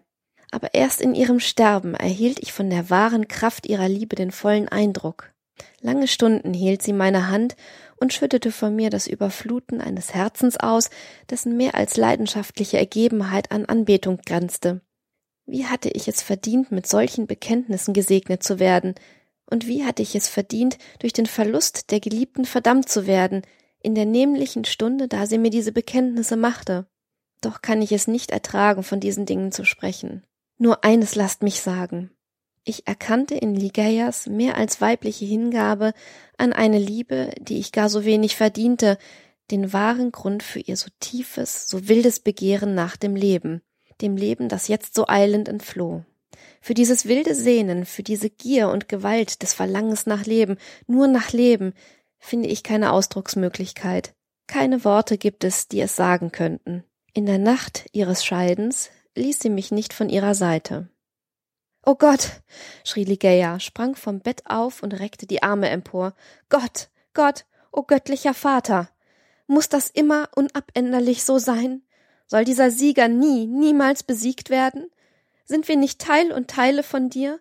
Aber 0.50 0.74
erst 0.74 1.00
in 1.00 1.14
ihrem 1.14 1.40
Sterben 1.40 1.94
erhielt 1.94 2.40
ich 2.40 2.52
von 2.52 2.70
der 2.70 2.90
wahren 2.90 3.28
Kraft 3.28 3.66
ihrer 3.66 3.88
Liebe 3.88 4.16
den 4.16 4.30
vollen 4.30 4.68
Eindruck. 4.68 5.32
Lange 5.80 6.08
Stunden 6.08 6.52
hielt 6.52 6.82
sie 6.82 6.92
meine 6.92 7.28
Hand 7.28 7.56
und 7.96 8.12
schüttete 8.12 8.52
von 8.52 8.74
mir 8.74 8.90
das 8.90 9.06
Überfluten 9.06 9.80
eines 9.80 10.14
Herzens 10.14 10.56
aus, 10.56 10.90
dessen 11.30 11.56
mehr 11.56 11.74
als 11.74 11.96
leidenschaftliche 11.96 12.78
Ergebenheit 12.78 13.52
an 13.52 13.64
Anbetung 13.64 14.18
grenzte. 14.24 14.80
Wie 15.46 15.66
hatte 15.66 15.90
ich 15.90 16.08
es 16.08 16.22
verdient, 16.22 16.72
mit 16.72 16.86
solchen 16.86 17.26
Bekenntnissen 17.26 17.94
gesegnet 17.94 18.42
zu 18.42 18.58
werden, 18.58 18.94
und 19.46 19.66
wie 19.66 19.84
hatte 19.84 20.02
ich 20.02 20.14
es 20.16 20.28
verdient, 20.28 20.78
durch 21.00 21.12
den 21.12 21.26
Verlust 21.26 21.90
der 21.90 22.00
Geliebten 22.00 22.46
verdammt 22.46 22.88
zu 22.88 23.06
werden, 23.06 23.42
in 23.80 23.94
der 23.94 24.06
nämlichen 24.06 24.64
Stunde, 24.64 25.08
da 25.08 25.26
sie 25.26 25.36
mir 25.36 25.50
diese 25.50 25.72
Bekenntnisse 25.72 26.36
machte. 26.36 26.86
Doch 27.42 27.60
kann 27.60 27.82
ich 27.82 27.92
es 27.92 28.08
nicht 28.08 28.30
ertragen, 28.30 28.82
von 28.82 29.00
diesen 29.00 29.26
Dingen 29.26 29.52
zu 29.52 29.64
sprechen. 29.64 30.24
Nur 30.56 30.84
eines 30.84 31.14
lasst 31.14 31.42
mich 31.42 31.60
sagen. 31.60 32.10
Ich 32.64 32.86
erkannte 32.86 33.34
in 33.34 33.54
Ligeias 33.54 34.26
mehr 34.26 34.56
als 34.56 34.80
weibliche 34.80 35.26
Hingabe 35.26 35.92
an 36.38 36.54
eine 36.54 36.78
Liebe, 36.78 37.30
die 37.38 37.58
ich 37.58 37.72
gar 37.72 37.90
so 37.90 38.04
wenig 38.04 38.36
verdiente, 38.36 38.96
den 39.50 39.74
wahren 39.74 40.12
Grund 40.12 40.42
für 40.42 40.60
ihr 40.60 40.76
so 40.78 40.88
tiefes, 40.98 41.68
so 41.68 41.88
wildes 41.88 42.20
Begehren 42.20 42.74
nach 42.74 42.96
dem 42.96 43.16
Leben, 43.16 43.60
dem 44.00 44.16
Leben, 44.16 44.48
das 44.48 44.68
jetzt 44.68 44.94
so 44.94 45.06
eilend 45.06 45.48
entfloh. 45.48 46.04
Für 46.62 46.72
dieses 46.72 47.06
wilde 47.06 47.34
Sehnen, 47.34 47.84
für 47.84 48.02
diese 48.02 48.30
Gier 48.30 48.70
und 48.70 48.88
Gewalt 48.88 49.42
des 49.42 49.52
Verlangens 49.52 50.06
nach 50.06 50.24
Leben, 50.24 50.56
nur 50.86 51.06
nach 51.06 51.32
Leben, 51.32 51.74
finde 52.18 52.48
ich 52.48 52.62
keine 52.62 52.92
Ausdrucksmöglichkeit. 52.92 54.14
Keine 54.46 54.84
Worte 54.84 55.18
gibt 55.18 55.44
es, 55.44 55.68
die 55.68 55.80
es 55.80 55.94
sagen 55.96 56.32
könnten. 56.32 56.84
In 57.12 57.26
der 57.26 57.38
Nacht 57.38 57.86
ihres 57.92 58.24
Scheidens 58.24 58.90
ließ 59.14 59.38
sie 59.38 59.50
mich 59.50 59.70
nicht 59.70 59.92
von 59.92 60.08
ihrer 60.08 60.34
Seite. 60.34 60.88
Oh 61.86 61.96
Gott, 61.96 62.40
schrie 62.82 63.04
Ligeia, 63.04 63.60
sprang 63.60 63.94
vom 63.94 64.20
Bett 64.20 64.42
auf 64.46 64.82
und 64.82 64.92
reckte 64.92 65.26
die 65.26 65.42
Arme 65.42 65.68
empor. 65.68 66.14
Gott, 66.48 66.88
Gott, 67.12 67.44
o 67.72 67.80
oh 67.80 67.82
göttlicher 67.82 68.32
Vater! 68.32 68.88
Muss 69.46 69.68
das 69.68 69.90
immer 69.90 70.30
unabänderlich 70.34 71.24
so 71.24 71.38
sein? 71.38 71.82
Soll 72.26 72.46
dieser 72.46 72.70
Sieger 72.70 73.08
nie, 73.08 73.46
niemals 73.46 74.02
besiegt 74.02 74.48
werden? 74.48 74.90
Sind 75.44 75.68
wir 75.68 75.76
nicht 75.76 76.00
Teil 76.00 76.32
und 76.32 76.48
Teile 76.48 76.82
von 76.82 77.10
dir? 77.10 77.38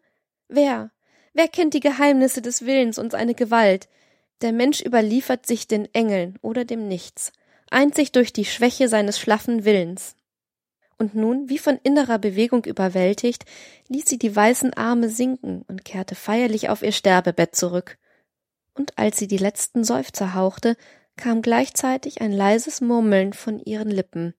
Wer? 0.50 0.92
Wer 1.32 1.48
kennt 1.48 1.74
die 1.74 1.80
Geheimnisse 1.80 2.42
des 2.42 2.66
Willens 2.66 3.00
und 3.00 3.14
seine 3.14 3.36
Gewalt? 3.36 3.88
Der 4.42 4.52
Mensch 4.52 4.82
überliefert 4.82 5.46
sich 5.46 5.68
den 5.68 5.88
Engeln 5.94 6.38
oder 6.42 6.66
dem 6.66 6.90
Nichts, 6.90 7.32
einzig 7.72 8.12
durch 8.12 8.34
die 8.34 8.44
Schwäche 8.44 8.90
seines 8.90 9.18
schlaffen 9.18 9.64
Willens 9.64 10.18
und 11.04 11.16
nun, 11.16 11.50
wie 11.50 11.58
von 11.58 11.78
innerer 11.84 12.18
Bewegung 12.18 12.64
überwältigt, 12.64 13.44
ließ 13.90 14.06
sie 14.06 14.18
die 14.18 14.34
weißen 14.34 14.74
Arme 14.74 15.10
sinken 15.10 15.64
und 15.68 15.84
kehrte 15.84 16.16
feierlich 16.16 16.70
auf 16.70 16.82
ihr 16.82 16.94
Sterbebett 16.94 17.58
zurück. 17.58 17.98
Und 18.74 18.98
als 18.98 19.18
sie 19.18 19.28
die 19.28 19.38
letzten 19.38 19.84
Seufzer 19.84 20.34
hauchte, 20.34 20.78
kam 21.18 21.42
gleichzeitig 21.42 22.22
ein 22.22 22.32
leises 22.32 22.80
Murmeln 22.80 23.34
von 23.34 23.60
ihren 23.60 23.92
Lippen. 23.92 24.34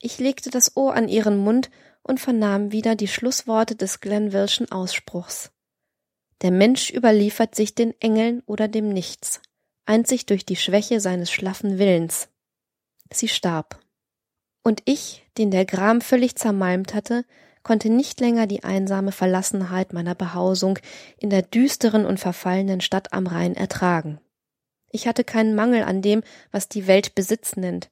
Ich 0.00 0.18
legte 0.18 0.50
das 0.50 0.76
Ohr 0.76 0.92
an 0.92 1.08
ihren 1.08 1.38
Mund 1.38 1.70
und 2.02 2.20
vernahm 2.20 2.72
wieder 2.72 2.94
die 2.94 3.08
Schlussworte 3.08 3.74
des 3.74 4.00
Glenvilleschen 4.00 4.70
Ausspruchs. 4.70 5.50
Der 6.42 6.50
Mensch 6.50 6.90
überliefert 6.90 7.54
sich 7.54 7.74
den 7.74 7.98
Engeln 8.02 8.42
oder 8.44 8.68
dem 8.68 8.90
Nichts, 8.90 9.40
einzig 9.86 10.26
durch 10.26 10.44
die 10.44 10.56
Schwäche 10.56 11.00
seines 11.00 11.30
schlaffen 11.30 11.78
Willens. 11.78 12.28
Sie 13.10 13.28
starb. 13.28 13.80
Und 14.62 14.82
ich, 14.84 15.21
den 15.38 15.50
der 15.50 15.64
Gram 15.64 16.00
völlig 16.00 16.36
zermalmt 16.36 16.94
hatte, 16.94 17.24
konnte 17.62 17.90
nicht 17.90 18.20
länger 18.20 18.46
die 18.46 18.64
einsame 18.64 19.12
Verlassenheit 19.12 19.92
meiner 19.92 20.14
Behausung 20.14 20.78
in 21.18 21.30
der 21.30 21.42
düsteren 21.42 22.04
und 22.04 22.18
verfallenen 22.18 22.80
Stadt 22.80 23.12
am 23.12 23.26
Rhein 23.26 23.54
ertragen. 23.54 24.20
Ich 24.90 25.06
hatte 25.06 25.24
keinen 25.24 25.54
Mangel 25.54 25.84
an 25.84 26.02
dem, 26.02 26.22
was 26.50 26.68
die 26.68 26.86
Welt 26.86 27.14
Besitz 27.14 27.56
nennt. 27.56 27.90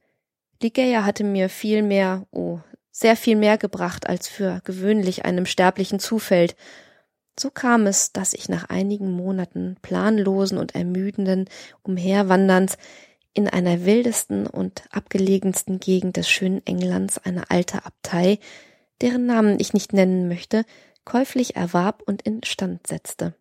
Ligeia 0.63 1.05
hatte 1.05 1.25
mir 1.25 1.49
viel 1.49 1.83
mehr, 1.83 2.27
oh, 2.31 2.59
sehr 2.91 3.17
viel 3.17 3.37
mehr 3.37 3.57
gebracht, 3.57 4.07
als 4.07 4.29
für 4.29 4.61
gewöhnlich 4.65 5.25
einem 5.25 5.47
Sterblichen 5.47 5.99
zufällt. 5.99 6.55
So 7.39 7.51
kam 7.51 7.87
es, 7.87 8.13
dass 8.13 8.35
ich 8.35 8.51
nach 8.51 8.69
einigen 8.69 9.11
Monaten 9.13 9.77
planlosen 9.81 10.59
und 10.59 10.75
ermüdenden 10.75 11.47
Umherwanderns 11.83 12.77
in 13.35 13.49
einer 13.49 13.85
wildesten 13.85 14.47
und 14.47 14.83
abgelegensten 14.91 15.81
Gegend 15.81 16.17
des 16.17 16.29
schönen 16.29 16.65
Englands 16.67 17.19
eine 17.19 17.51
alte 17.51 17.85
Abtei, 17.85 18.39
deren 19.01 19.27
Namen 19.27 19.59
ich 19.61 19.73
nicht 19.73 19.93
nennen 19.93 20.29
möchte, 20.29 20.65
käuflich 21.05 21.57
erwarb 21.57 22.03
und 22.05 22.23
instand 22.23 22.87
setzte. 22.87 23.35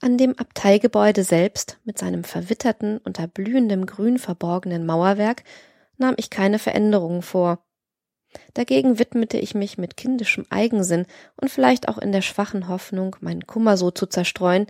An 0.00 0.16
dem 0.16 0.38
Abteigebäude 0.38 1.24
selbst, 1.24 1.78
mit 1.84 1.98
seinem 1.98 2.22
verwitterten, 2.22 2.98
unter 2.98 3.26
blühendem 3.26 3.86
Grün 3.86 4.18
verborgenen 4.18 4.86
Mauerwerk, 4.86 5.42
nahm 5.96 6.14
ich 6.16 6.30
keine 6.30 6.60
Veränderungen 6.60 7.22
vor. 7.22 7.64
Dagegen 8.54 8.98
widmete 8.98 9.38
ich 9.38 9.54
mich 9.54 9.78
mit 9.78 9.96
kindischem 9.96 10.46
Eigensinn 10.50 11.06
und 11.40 11.50
vielleicht 11.50 11.88
auch 11.88 11.98
in 11.98 12.12
der 12.12 12.22
schwachen 12.22 12.68
Hoffnung, 12.68 13.16
meinen 13.20 13.46
Kummer 13.46 13.76
so 13.76 13.90
zu 13.90 14.06
zerstreuen, 14.06 14.66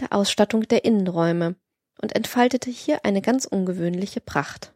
der 0.00 0.12
Ausstattung 0.12 0.62
der 0.62 0.84
Innenräume, 0.84 1.54
und 2.02 2.14
entfaltete 2.14 2.70
hier 2.70 3.04
eine 3.04 3.22
ganz 3.22 3.46
ungewöhnliche 3.46 4.20
Pracht. 4.20 4.74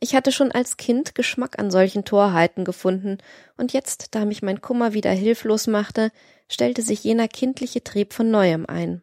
Ich 0.00 0.14
hatte 0.14 0.30
schon 0.30 0.52
als 0.52 0.76
Kind 0.76 1.14
Geschmack 1.14 1.58
an 1.58 1.70
solchen 1.70 2.04
Torheiten 2.04 2.64
gefunden, 2.64 3.18
und 3.56 3.72
jetzt, 3.72 4.14
da 4.14 4.24
mich 4.24 4.42
mein 4.42 4.60
Kummer 4.60 4.92
wieder 4.92 5.10
hilflos 5.10 5.66
machte, 5.66 6.12
stellte 6.48 6.82
sich 6.82 7.02
jener 7.02 7.26
kindliche 7.28 7.82
Trieb 7.82 8.12
von 8.12 8.30
neuem 8.30 8.66
ein. 8.66 9.02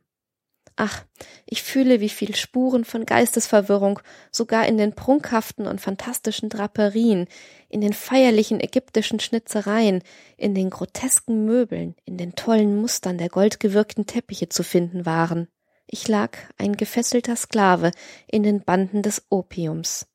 Ach, 0.78 1.06
ich 1.46 1.64
fühle, 1.64 2.02
wie 2.02 2.10
viel 2.10 2.36
Spuren 2.36 2.84
von 2.84 3.06
Geistesverwirrung 3.06 4.00
sogar 4.30 4.68
in 4.68 4.78
den 4.78 4.94
prunkhaften 4.94 5.68
und 5.68 5.80
fantastischen 5.80 6.50
Draperien, 6.50 7.28
in 7.70 7.80
den 7.80 7.94
feierlichen 7.94 8.60
ägyptischen 8.60 9.22
Schnitzereien, 9.22 10.04
in 10.36 10.54
den 10.54 10.70
grotesken 10.70 11.46
Möbeln, 11.46 11.96
in 12.04 12.18
den 12.18 12.36
tollen 12.36 12.76
Mustern 12.76 13.18
der 13.18 13.30
goldgewirkten 13.30 14.06
Teppiche 14.06 14.50
zu 14.50 14.64
finden 14.64 15.06
waren. 15.06 15.48
Ich 15.88 16.08
lag, 16.08 16.38
ein 16.58 16.78
gefesselter 16.78 17.36
Sklave, 17.36 17.92
in 18.28 18.44
den 18.44 18.64
Banden 18.64 19.02
des 19.02 19.26
Opiums, 19.30 20.08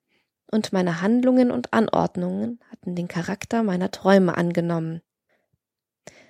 und 0.50 0.72
meine 0.72 1.00
Handlungen 1.00 1.50
und 1.50 1.72
Anordnungen 1.72 2.60
hatten 2.70 2.96
den 2.96 3.08
Charakter 3.08 3.62
meiner 3.62 3.90
Träume 3.90 4.36
angenommen. 4.36 5.00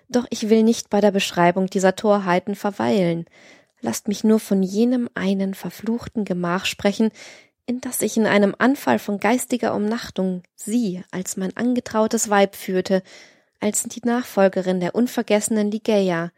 Doch 0.08 0.26
ich 0.30 0.50
will 0.50 0.62
nicht 0.62 0.90
bei 0.90 1.00
der 1.00 1.12
Beschreibung 1.12 1.66
dieser 1.66 1.96
Torheiten 1.96 2.54
verweilen. 2.54 3.26
Lasst 3.80 4.08
mich 4.08 4.24
nur 4.24 4.40
von 4.40 4.62
jenem 4.62 5.08
einen 5.14 5.54
verfluchten 5.54 6.24
Gemach 6.24 6.66
sprechen, 6.66 7.10
in 7.64 7.80
das 7.80 8.02
ich 8.02 8.16
in 8.16 8.26
einem 8.26 8.54
Anfall 8.58 8.98
von 8.98 9.20
geistiger 9.20 9.74
Umnachtung 9.74 10.42
sie 10.56 11.02
als 11.12 11.36
mein 11.36 11.56
angetrautes 11.56 12.28
Weib 12.28 12.56
führte, 12.56 13.02
als 13.60 13.84
die 13.84 14.00
Nachfolgerin 14.04 14.80
der 14.80 14.94
unvergessenen 14.94 15.70
Ligeia, 15.70 16.32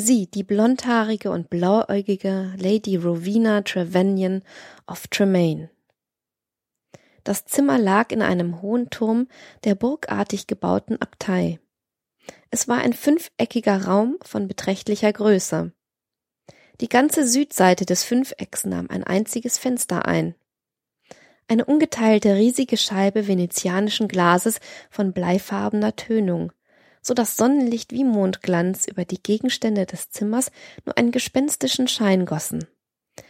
Sie, 0.00 0.28
die 0.28 0.44
blondhaarige 0.44 1.32
und 1.32 1.50
blauäugige 1.50 2.54
Lady 2.56 2.94
Rowena 2.94 3.62
Trevanion 3.62 4.44
of 4.86 5.08
Tremaine. 5.08 5.70
Das 7.24 7.46
Zimmer 7.46 7.78
lag 7.78 8.12
in 8.12 8.22
einem 8.22 8.62
hohen 8.62 8.90
Turm 8.90 9.26
der 9.64 9.74
burgartig 9.74 10.46
gebauten 10.46 11.02
Abtei. 11.02 11.58
Es 12.52 12.68
war 12.68 12.78
ein 12.78 12.92
fünfeckiger 12.92 13.86
Raum 13.86 14.18
von 14.22 14.46
beträchtlicher 14.46 15.12
Größe. 15.12 15.72
Die 16.80 16.88
ganze 16.88 17.26
Südseite 17.26 17.84
des 17.84 18.04
Fünfecks 18.04 18.64
nahm 18.64 18.88
ein 18.90 19.02
einziges 19.02 19.58
Fenster 19.58 20.06
ein. 20.06 20.36
Eine 21.48 21.64
ungeteilte 21.64 22.36
riesige 22.36 22.76
Scheibe 22.76 23.26
venezianischen 23.26 24.06
Glases 24.06 24.60
von 24.90 25.12
bleifarbener 25.12 25.96
Tönung, 25.96 26.52
so 27.02 27.14
dass 27.14 27.36
Sonnenlicht 27.36 27.92
wie 27.92 28.04
Mondglanz 28.04 28.86
über 28.86 29.04
die 29.04 29.22
Gegenstände 29.22 29.86
des 29.86 30.10
Zimmers 30.10 30.50
nur 30.84 30.96
einen 30.96 31.12
gespenstischen 31.12 31.88
Schein 31.88 32.26
gossen. 32.26 32.66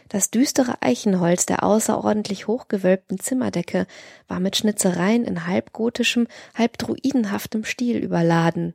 Das 0.07 0.31
düstere 0.31 0.81
Eichenholz 0.81 1.45
der 1.45 1.63
außerordentlich 1.63 2.47
hochgewölbten 2.47 3.19
Zimmerdecke 3.19 3.85
war 4.27 4.39
mit 4.39 4.55
Schnitzereien 4.57 5.23
in 5.23 5.47
halbgotischem, 5.47 6.27
halb 6.55 6.77
druidenhaftem 6.77 7.63
Stil 7.63 7.97
überladen. 7.97 8.73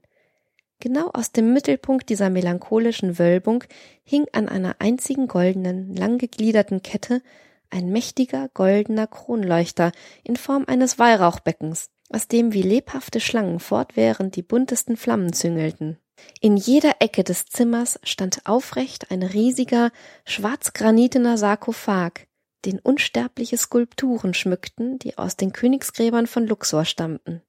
Genau 0.80 1.10
aus 1.12 1.32
dem 1.32 1.52
Mittelpunkt 1.52 2.08
dieser 2.08 2.30
melancholischen 2.30 3.18
Wölbung 3.18 3.64
hing 4.04 4.26
an 4.32 4.48
einer 4.48 4.76
einzigen 4.80 5.28
goldenen, 5.28 5.94
langgegliederten 5.94 6.82
Kette 6.82 7.22
ein 7.70 7.88
mächtiger 7.88 8.48
goldener 8.54 9.06
Kronleuchter 9.06 9.92
in 10.22 10.36
Form 10.36 10.64
eines 10.66 10.98
Weihrauchbeckens, 10.98 11.90
aus 12.11 12.28
dem 12.28 12.52
wie 12.52 12.62
lebhafte 12.62 13.20
Schlangen 13.20 13.61
fortwährend 13.61 14.37
die 14.37 14.42
buntesten 14.42 14.96
Flammen 14.96 15.32
züngelten. 15.32 15.99
In 16.40 16.56
jeder 16.56 16.96
Ecke 17.00 17.25
des 17.25 17.46
Zimmers 17.46 17.99
stand 18.02 18.42
aufrecht 18.44 19.11
ein 19.11 19.23
riesiger, 19.23 19.90
schwarzgranitener 20.25 21.38
Sarkophag, 21.38 22.26
den 22.64 22.78
unsterbliche 22.78 23.56
Skulpturen 23.56 24.34
schmückten, 24.34 24.99
die 24.99 25.18
aus 25.18 25.37
den 25.37 25.52
Königsgräbern 25.52 26.26
von 26.26 26.46
Luxor 26.46 26.84
stammten. 26.84 27.42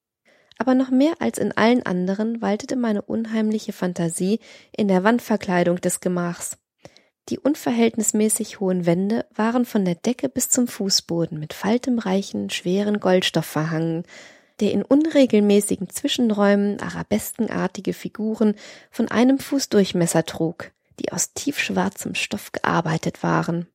Aber 0.58 0.74
noch 0.74 0.90
mehr 0.90 1.16
als 1.20 1.38
in 1.38 1.52
allen 1.52 1.86
anderen 1.86 2.42
waltete 2.42 2.76
meine 2.76 3.02
unheimliche 3.02 3.74
Fantasie 3.74 4.40
in 4.76 4.88
der 4.88 5.04
Wandverkleidung 5.04 5.82
des 5.82 6.00
Gemachs. 6.00 6.58
Die 7.30 7.40
unverhältnismäßig 7.40 8.60
hohen 8.60 8.86
Wände 8.86 9.26
waren 9.34 9.66
von 9.66 9.84
der 9.84 9.96
Decke 9.96 10.30
bis 10.30 10.50
zum 10.50 10.68
Fußboden 10.68 11.40
mit 11.40 11.54
faltemreichen, 11.54 12.52
schweren 12.52 13.00
Goldstoff 13.00 13.46
verhangen, 13.46 14.04
der 14.60 14.72
in 14.72 14.84
unregelmäßigen 14.84 15.90
Zwischenräumen 15.90 16.80
arabeskenartige 16.80 17.94
Figuren 17.94 18.56
von 18.92 19.10
einem 19.10 19.40
Fuß 19.40 19.70
Durchmesser 19.70 20.26
trug, 20.26 20.72
die 21.00 21.12
aus 21.12 21.34
tiefschwarzem 21.34 22.16
Stoff 22.16 22.52
gearbeitet 22.52 23.24
waren. 23.24 23.68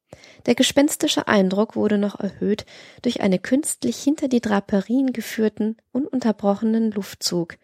Der 0.46 0.54
gespenstische 0.54 1.28
Eindruck 1.28 1.76
wurde 1.76 1.98
noch 1.98 2.18
erhöht 2.18 2.64
durch 3.02 3.20
einen 3.20 3.42
künstlich 3.42 4.02
hinter 4.02 4.28
die 4.28 4.40
Draperien 4.40 5.12
geführten, 5.12 5.76
ununterbrochenen 5.92 6.90
Luftzug, 6.90 7.56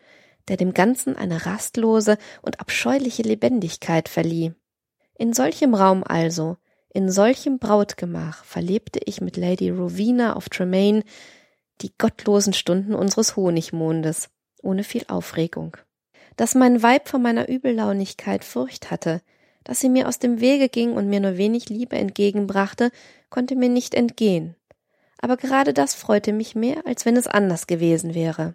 der 0.48 0.56
dem 0.56 0.74
Ganzen 0.74 1.16
eine 1.16 1.46
rastlose 1.46 2.18
und 2.42 2.60
abscheuliche 2.60 3.22
Lebendigkeit 3.22 4.08
verlieh. 4.08 4.52
In 5.18 5.32
solchem 5.32 5.74
Raum 5.74 6.04
also, 6.04 6.56
in 6.92 7.10
solchem 7.10 7.58
Brautgemach 7.58 8.44
verlebte 8.44 9.00
ich 9.04 9.20
mit 9.20 9.36
Lady 9.36 9.70
Rowena 9.70 10.36
of 10.36 10.48
Tremaine 10.48 11.02
die 11.82 11.92
gottlosen 11.98 12.52
Stunden 12.52 12.94
unseres 12.94 13.36
Honigmondes, 13.36 14.30
ohne 14.62 14.84
viel 14.84 15.04
Aufregung. 15.08 15.76
Dass 16.36 16.54
mein 16.54 16.82
Weib 16.82 17.08
vor 17.08 17.20
meiner 17.20 17.48
Übellaunigkeit 17.48 18.44
Furcht 18.44 18.90
hatte, 18.90 19.22
dass 19.64 19.80
sie 19.80 19.88
mir 19.88 20.06
aus 20.08 20.18
dem 20.18 20.40
Wege 20.40 20.68
ging 20.68 20.92
und 20.92 21.08
mir 21.08 21.20
nur 21.20 21.36
wenig 21.36 21.68
Liebe 21.68 21.96
entgegenbrachte, 21.96 22.90
konnte 23.30 23.56
mir 23.56 23.68
nicht 23.68 23.94
entgehen. 23.94 24.54
Aber 25.18 25.36
gerade 25.36 25.72
das 25.72 25.94
freute 25.94 26.32
mich 26.32 26.54
mehr, 26.54 26.86
als 26.86 27.04
wenn 27.04 27.16
es 27.16 27.26
anders 27.26 27.66
gewesen 27.66 28.14
wäre. 28.14 28.54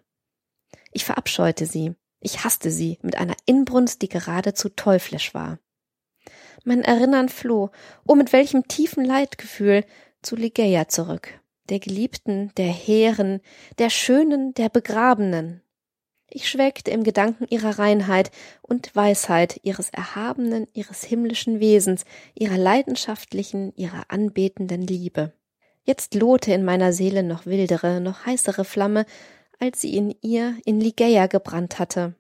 Ich 0.92 1.06
verabscheute 1.06 1.66
sie, 1.66 1.96
ich 2.20 2.44
hasste 2.44 2.72
sie 2.72 3.00
mit 3.02 3.18
einer 3.18 3.36
Inbrunst, 3.46 4.02
die 4.02 4.10
geradezu 4.10 4.70
teuflisch 4.70 5.34
war. 5.34 5.60
Mein 6.64 6.84
Erinnern 6.84 7.30
floh, 7.30 7.72
oh 8.08 8.16
mit 8.16 8.32
welchem 8.32 8.68
tiefen 8.68 9.04
Leidgefühl, 9.04 9.84
zu 10.22 10.36
Ligeia 10.36 10.88
zurück, 10.88 11.41
der 11.72 11.80
Geliebten, 11.80 12.52
der 12.58 12.68
Hehren, 12.68 13.40
der 13.80 13.90
Schönen, 13.90 14.54
der 14.54 14.70
Begrabenen. 14.70 15.62
Ich 16.30 16.50
schwelgte 16.50 16.92
im 16.92 17.04
Gedanken 17.04 17.46
ihrer 17.50 17.80
Reinheit 17.80 18.30
und 18.62 18.96
Weisheit, 18.96 19.60
ihres 19.64 19.90
erhabenen, 19.90 20.68
ihres 20.74 21.04
himmlischen 21.04 21.60
Wesens, 21.60 22.06
ihrer 22.36 22.58
leidenschaftlichen, 22.58 23.74
ihrer 23.76 24.04
anbetenden 24.10 24.82
Liebe. 24.82 25.34
Jetzt 25.84 26.14
lohte 26.14 26.54
in 26.54 26.64
meiner 26.64 26.94
Seele 26.94 27.24
noch 27.24 27.46
wildere, 27.46 28.02
noch 28.02 28.26
heißere 28.26 28.66
Flamme, 28.66 29.06
als 29.60 29.82
sie 29.82 29.96
in 29.96 30.14
ihr 30.22 30.56
in 30.66 30.80
Ligeia 30.80 31.28
gebrannt 31.28 31.80
hatte. 31.80 32.16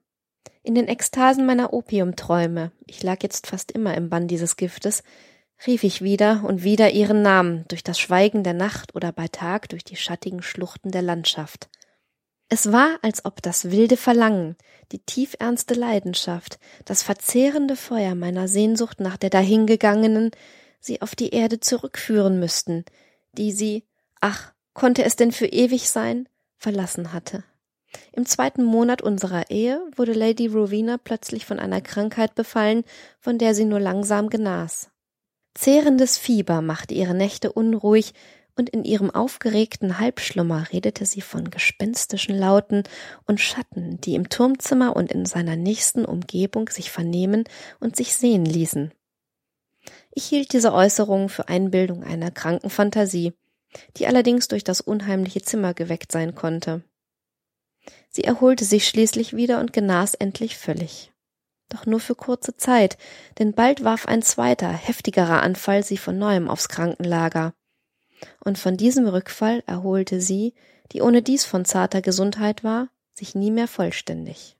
In 0.63 0.75
den 0.75 0.88
Ekstasen 0.88 1.46
meiner 1.46 1.74
Opiumträume, 1.74 2.72
ich 2.86 3.03
lag 3.03 3.17
jetzt 3.22 3.48
fast 3.48 3.72
immer 3.72 3.96
im 3.96 4.10
Bann 4.10 4.27
dieses 4.27 4.58
Giftes, 4.58 5.03
rief 5.65 5.83
ich 5.83 6.01
wieder 6.01 6.43
und 6.43 6.63
wieder 6.63 6.91
ihren 6.91 7.21
Namen 7.21 7.65
durch 7.67 7.83
das 7.83 7.99
Schweigen 7.99 8.43
der 8.43 8.53
Nacht 8.53 8.95
oder 8.95 9.11
bei 9.11 9.27
Tag 9.27 9.69
durch 9.69 9.83
die 9.83 9.95
schattigen 9.95 10.41
Schluchten 10.41 10.91
der 10.91 11.01
Landschaft. 11.01 11.69
Es 12.50 12.71
war, 12.71 13.00
als 13.01 13.24
ob 13.24 13.41
das 13.41 13.71
wilde 13.71 13.95
Verlangen, 13.95 14.57
die 14.91 15.00
tiefernste 15.00 15.74
Leidenschaft, 15.74 16.59
das 16.83 17.01
verzehrende 17.01 17.77
Feuer 17.77 18.13
meiner 18.13 18.47
Sehnsucht 18.47 19.00
nach 19.00 19.15
der 19.17 19.29
dahingegangenen 19.29 20.31
sie 20.81 21.01
auf 21.01 21.15
die 21.15 21.29
Erde 21.29 21.59
zurückführen 21.59 22.39
müssten, 22.39 22.83
die 23.33 23.51
sie, 23.53 23.85
ach, 24.19 24.51
konnte 24.74 25.03
es 25.05 25.15
denn 25.15 25.31
für 25.31 25.45
ewig 25.45 25.89
sein, 25.89 26.27
verlassen 26.57 27.13
hatte. 27.13 27.43
Im 28.11 28.25
zweiten 28.25 28.63
Monat 28.63 29.01
unserer 29.01 29.50
Ehe 29.50 29.81
wurde 29.95 30.13
Lady 30.13 30.47
Rowena 30.47 30.97
plötzlich 30.97 31.45
von 31.45 31.59
einer 31.59 31.81
Krankheit 31.81 32.35
befallen, 32.35 32.83
von 33.19 33.37
der 33.37 33.55
sie 33.55 33.65
nur 33.65 33.79
langsam 33.79 34.29
genas. 34.29 34.90
Zehrendes 35.53 36.18
Fieber 36.18 36.61
machte 36.61 36.94
ihre 36.94 37.14
Nächte 37.14 37.51
unruhig, 37.51 38.14
und 38.55 38.70
in 38.70 38.83
ihrem 38.83 39.09
aufgeregten 39.09 39.98
Halbschlummer 40.00 40.68
redete 40.72 41.05
sie 41.05 41.22
von 41.22 41.50
gespenstischen 41.50 42.37
Lauten 42.37 42.83
und 43.25 43.40
Schatten, 43.40 44.00
die 44.01 44.16
im 44.16 44.29
Turmzimmer 44.29 44.96
und 44.96 45.11
in 45.11 45.25
seiner 45.25 45.55
nächsten 45.55 46.05
Umgebung 46.05 46.70
sich 46.70 46.92
vernehmen 46.92 47.46
und 47.79 47.96
sich 47.96 48.16
sehen 48.16 48.46
ließen. 48.46 48.92
Ich 50.11 50.25
hielt 50.25 50.53
diese 50.53 50.74
Äußerung 50.74 51.29
für 51.29 51.48
Einbildung 51.48 52.03
einer 52.03 52.29
kranken 52.29 52.70
Fantasie, 52.70 53.33
die 53.98 54.05
allerdings 54.05 54.48
durch 54.48 54.64
das 54.64 54.81
unheimliche 54.81 55.42
Zimmer 55.42 55.74
geweckt 55.74 56.11
sein 56.11 56.35
konnte. 56.35 56.83
Sie 58.09 58.24
erholte 58.24 58.66
sich 58.66 58.87
schließlich 58.87 59.35
wieder 59.35 59.59
und 59.59 59.74
genas 59.74 60.14
endlich 60.14 60.57
völlig. 60.57 61.10
Doch 61.72 61.86
nur 61.86 62.01
für 62.01 62.16
kurze 62.16 62.57
Zeit, 62.57 62.98
denn 63.40 63.53
bald 63.53 63.84
warf 63.84 64.05
ein 64.05 64.22
zweiter, 64.22 64.70
heftigerer 64.70 65.42
Anfall 65.42 65.84
sie 65.84 65.98
von 65.98 66.18
neuem 66.18 66.50
aufs 66.50 66.68
Krankenlager. 66.68 67.53
Und 68.44 68.60
von 68.60 68.75
diesem 68.75 69.07
Rückfall 69.07 69.64
erholte 69.66 70.20
sie, 70.20 70.53
die 70.92 71.01
ohne 71.01 71.22
dies 71.22 71.46
von 71.46 71.64
zarter 71.64 72.01
Gesundheit 72.01 72.66
war, 72.66 72.90
sich 73.14 73.36
nie 73.36 73.51
mehr 73.51 73.70
vollständig. 73.70 74.57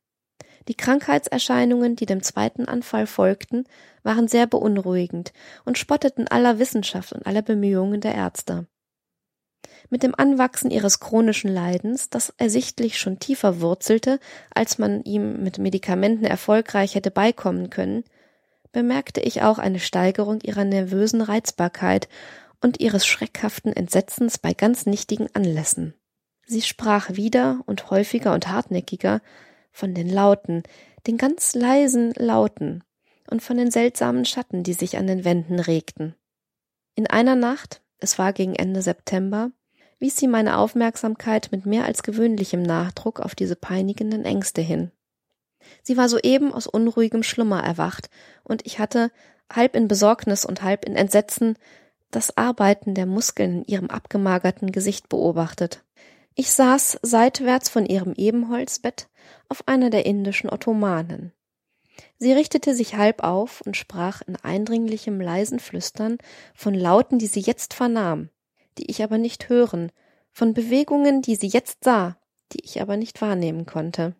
Die 0.69 0.76
Krankheitserscheinungen, 0.76 1.97
die 1.97 2.06
dem 2.06 2.24
zweiten 2.24 2.65
Anfall 2.65 3.08
folgten, 3.08 3.65
waren 4.04 4.30
sehr 4.30 4.47
beunruhigend 4.47 5.34
und 5.65 5.78
spotteten 5.78 6.30
aller 6.30 6.60
Wissenschaft 6.60 7.12
und 7.12 7.28
aller 7.28 7.41
Bemühungen 7.41 8.00
der 8.00 8.15
Ärzte. 8.15 8.67
Mit 9.91 10.04
dem 10.04 10.15
Anwachsen 10.15 10.71
ihres 10.71 11.01
chronischen 11.01 11.54
Leidens, 11.54 12.10
das 12.10 12.34
ersichtlich 12.38 12.97
schon 12.97 13.19
tiefer 13.19 13.60
wurzelte, 13.60 14.21
als 14.56 14.77
man 14.77 15.04
ihm 15.04 15.43
mit 15.43 15.58
Medikamenten 15.58 16.23
erfolgreich 16.23 16.95
hätte 16.95 17.12
beikommen 17.12 17.69
können, 17.69 18.06
bemerkte 18.71 19.19
ich 19.19 19.41
auch 19.41 19.60
eine 19.60 19.80
Steigerung 19.80 20.39
ihrer 20.39 20.63
nervösen 20.63 21.21
Reizbarkeit 21.21 22.08
und 22.62 22.80
ihres 22.80 23.06
schreckhaften 23.06 23.73
Entsetzens 23.73 24.38
bei 24.38 24.54
ganz 24.54 24.86
nichtigen 24.86 25.27
Anlässen. 25.34 25.93
Sie 26.45 26.62
sprach 26.62 27.10
wieder 27.17 27.60
und 27.65 27.89
häufiger 27.91 28.34
und 28.34 28.47
hartnäckiger 28.47 29.19
von 29.73 29.93
den 29.93 30.10
Lauten, 30.10 30.63
den 31.06 31.17
ganz 31.17 31.54
leisen 31.54 32.13
Lauten 32.15 32.82
und 33.30 33.43
von 33.43 33.58
den 33.58 33.71
seltsamen 33.71 34.23
Schatten, 34.23 34.63
die 34.63 34.73
sich 34.73 34.95
an 34.95 35.08
den 35.08 35.25
Wänden 35.25 35.60
regten. 35.60 36.15
In 36.95 37.08
einer 37.08 37.36
Nacht, 37.36 37.82
es 37.97 38.17
war 38.17 38.32
gegen 38.32 38.56
Ende 38.56 38.82
September, 38.82 39.51
wies 40.01 40.17
sie 40.17 40.27
meine 40.27 40.57
Aufmerksamkeit 40.57 41.49
mit 41.51 41.65
mehr 41.65 41.85
als 41.85 42.03
gewöhnlichem 42.03 42.63
Nachdruck 42.63 43.19
auf 43.19 43.35
diese 43.35 43.55
peinigenden 43.55 44.25
Ängste 44.25 44.61
hin. 44.61 44.91
Sie 45.83 45.95
war 45.95 46.09
soeben 46.09 46.53
aus 46.53 46.67
unruhigem 46.67 47.23
Schlummer 47.23 47.63
erwacht, 47.63 48.09
und 48.43 48.65
ich 48.65 48.79
hatte, 48.79 49.11
halb 49.53 49.75
in 49.75 49.87
Besorgnis 49.87 50.43
und 50.43 50.63
halb 50.63 50.85
in 50.85 50.95
Entsetzen, 50.95 51.55
das 52.09 52.35
Arbeiten 52.35 52.95
der 52.95 53.05
Muskeln 53.05 53.59
in 53.59 53.65
ihrem 53.65 53.89
abgemagerten 53.89 54.71
Gesicht 54.71 55.07
beobachtet. 55.07 55.83
Ich 56.33 56.51
saß 56.51 56.99
seitwärts 57.03 57.69
von 57.69 57.85
ihrem 57.85 58.13
Ebenholzbett 58.13 59.07
auf 59.49 59.67
einer 59.67 59.89
der 59.89 60.05
indischen 60.05 60.49
Ottomanen. 60.49 61.31
Sie 62.17 62.33
richtete 62.33 62.73
sich 62.73 62.95
halb 62.95 63.23
auf 63.23 63.61
und 63.61 63.77
sprach 63.77 64.21
in 64.25 64.35
eindringlichem 64.37 65.21
leisen 65.21 65.59
Flüstern 65.59 66.17
von 66.55 66.73
Lauten, 66.73 67.19
die 67.19 67.27
sie 67.27 67.41
jetzt 67.41 67.73
vernahm, 67.73 68.29
die 68.77 68.89
ich 68.89 69.03
aber 69.03 69.17
nicht 69.17 69.49
hören, 69.49 69.91
von 70.31 70.53
Bewegungen, 70.53 71.21
die 71.21 71.36
sie 71.36 71.47
jetzt 71.47 71.84
sah, 71.84 72.17
die 72.53 72.63
ich 72.63 72.81
aber 72.81 72.97
nicht 72.97 73.21
wahrnehmen 73.21 73.65
konnte. 73.65 74.15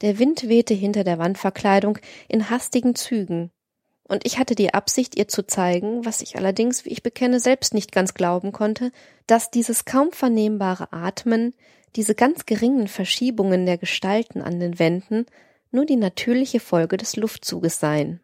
Der 0.00 0.18
Wind 0.18 0.48
wehte 0.48 0.74
hinter 0.74 1.04
der 1.04 1.18
Wandverkleidung 1.18 1.98
in 2.28 2.50
hastigen 2.50 2.94
Zügen, 2.94 3.50
und 4.06 4.26
ich 4.26 4.38
hatte 4.38 4.54
die 4.54 4.74
Absicht, 4.74 5.16
ihr 5.16 5.28
zu 5.28 5.46
zeigen, 5.46 6.04
was 6.04 6.20
ich 6.20 6.36
allerdings, 6.36 6.84
wie 6.84 6.90
ich 6.90 7.02
bekenne, 7.02 7.40
selbst 7.40 7.72
nicht 7.72 7.90
ganz 7.90 8.12
glauben 8.12 8.52
konnte, 8.52 8.92
dass 9.26 9.50
dieses 9.50 9.86
kaum 9.86 10.12
vernehmbare 10.12 10.92
Atmen, 10.92 11.54
diese 11.96 12.14
ganz 12.14 12.44
geringen 12.44 12.88
Verschiebungen 12.88 13.64
der 13.64 13.78
Gestalten 13.78 14.42
an 14.42 14.60
den 14.60 14.78
Wänden 14.78 15.26
nur 15.70 15.86
die 15.86 15.96
natürliche 15.96 16.60
Folge 16.60 16.96
des 16.96 17.16
Luftzuges 17.16 17.80
seien. 17.80 18.20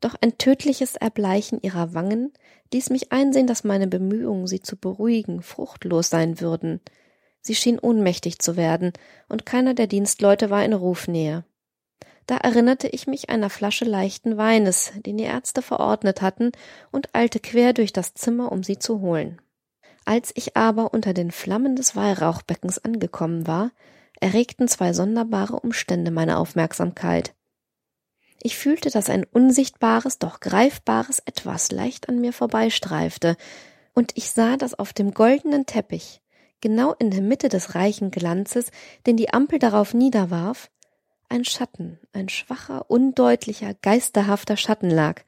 Doch 0.00 0.14
ein 0.20 0.38
tödliches 0.38 0.96
Erbleichen 0.96 1.60
ihrer 1.60 1.92
Wangen 1.92 2.32
ließ 2.72 2.90
mich 2.90 3.12
einsehen, 3.12 3.46
dass 3.46 3.64
meine 3.64 3.86
Bemühungen, 3.86 4.46
sie 4.46 4.60
zu 4.60 4.76
beruhigen, 4.76 5.42
fruchtlos 5.42 6.10
sein 6.10 6.40
würden. 6.40 6.80
Sie 7.40 7.54
schien 7.54 7.78
ohnmächtig 7.78 8.38
zu 8.38 8.56
werden, 8.56 8.92
und 9.28 9.46
keiner 9.46 9.74
der 9.74 9.86
Dienstleute 9.86 10.50
war 10.50 10.64
in 10.64 10.72
Rufnähe. 10.72 11.44
Da 12.26 12.36
erinnerte 12.36 12.88
ich 12.88 13.06
mich 13.06 13.30
einer 13.30 13.48
Flasche 13.48 13.86
leichten 13.86 14.36
Weines, 14.36 14.92
den 15.06 15.16
die 15.16 15.24
Ärzte 15.24 15.62
verordnet 15.62 16.20
hatten, 16.20 16.52
und 16.90 17.14
eilte 17.14 17.40
quer 17.40 17.72
durch 17.72 17.92
das 17.92 18.12
Zimmer, 18.12 18.52
um 18.52 18.62
sie 18.62 18.78
zu 18.78 19.00
holen. 19.00 19.40
Als 20.04 20.32
ich 20.34 20.56
aber 20.56 20.92
unter 20.92 21.14
den 21.14 21.30
Flammen 21.30 21.74
des 21.74 21.96
Weihrauchbeckens 21.96 22.78
angekommen 22.78 23.46
war, 23.46 23.70
erregten 24.20 24.68
zwei 24.68 24.92
sonderbare 24.92 25.60
Umstände 25.60 26.10
meine 26.10 26.38
Aufmerksamkeit. 26.38 27.34
Ich 28.40 28.56
fühlte, 28.56 28.90
dass 28.90 29.10
ein 29.10 29.24
unsichtbares, 29.24 30.18
doch 30.18 30.40
greifbares 30.40 31.20
etwas 31.24 31.70
leicht 31.72 32.08
an 32.08 32.20
mir 32.20 32.32
vorbeistreifte, 32.32 33.36
und 33.94 34.12
ich 34.14 34.30
sah, 34.30 34.56
dass 34.56 34.78
auf 34.78 34.92
dem 34.92 35.12
goldenen 35.12 35.66
Teppich, 35.66 36.20
genau 36.60 36.94
in 36.94 37.10
der 37.10 37.20
Mitte 37.20 37.48
des 37.48 37.74
reichen 37.74 38.12
Glanzes, 38.12 38.70
den 39.06 39.16
die 39.16 39.32
Ampel 39.32 39.58
darauf 39.58 39.92
niederwarf, 39.92 40.70
ein 41.28 41.44
Schatten, 41.44 41.98
ein 42.12 42.28
schwacher, 42.28 42.90
undeutlicher, 42.90 43.74
geisterhafter 43.74 44.56
Schatten 44.56 44.90
lag. 44.90 45.22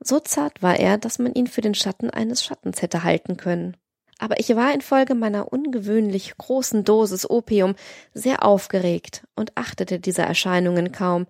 So 0.00 0.18
zart 0.18 0.62
war 0.62 0.76
er, 0.76 0.98
dass 0.98 1.18
man 1.18 1.34
ihn 1.34 1.46
für 1.46 1.60
den 1.60 1.74
Schatten 1.74 2.10
eines 2.10 2.44
Schattens 2.44 2.82
hätte 2.82 3.04
halten 3.04 3.36
können. 3.36 3.76
Aber 4.18 4.38
ich 4.38 4.54
war 4.54 4.74
infolge 4.74 5.14
meiner 5.14 5.50
ungewöhnlich 5.50 6.36
großen 6.36 6.84
Dosis 6.84 7.28
Opium 7.28 7.74
sehr 8.12 8.44
aufgeregt 8.44 9.26
und 9.34 9.56
achtete 9.56 9.98
dieser 9.98 10.24
Erscheinungen 10.24 10.92
kaum, 10.92 11.26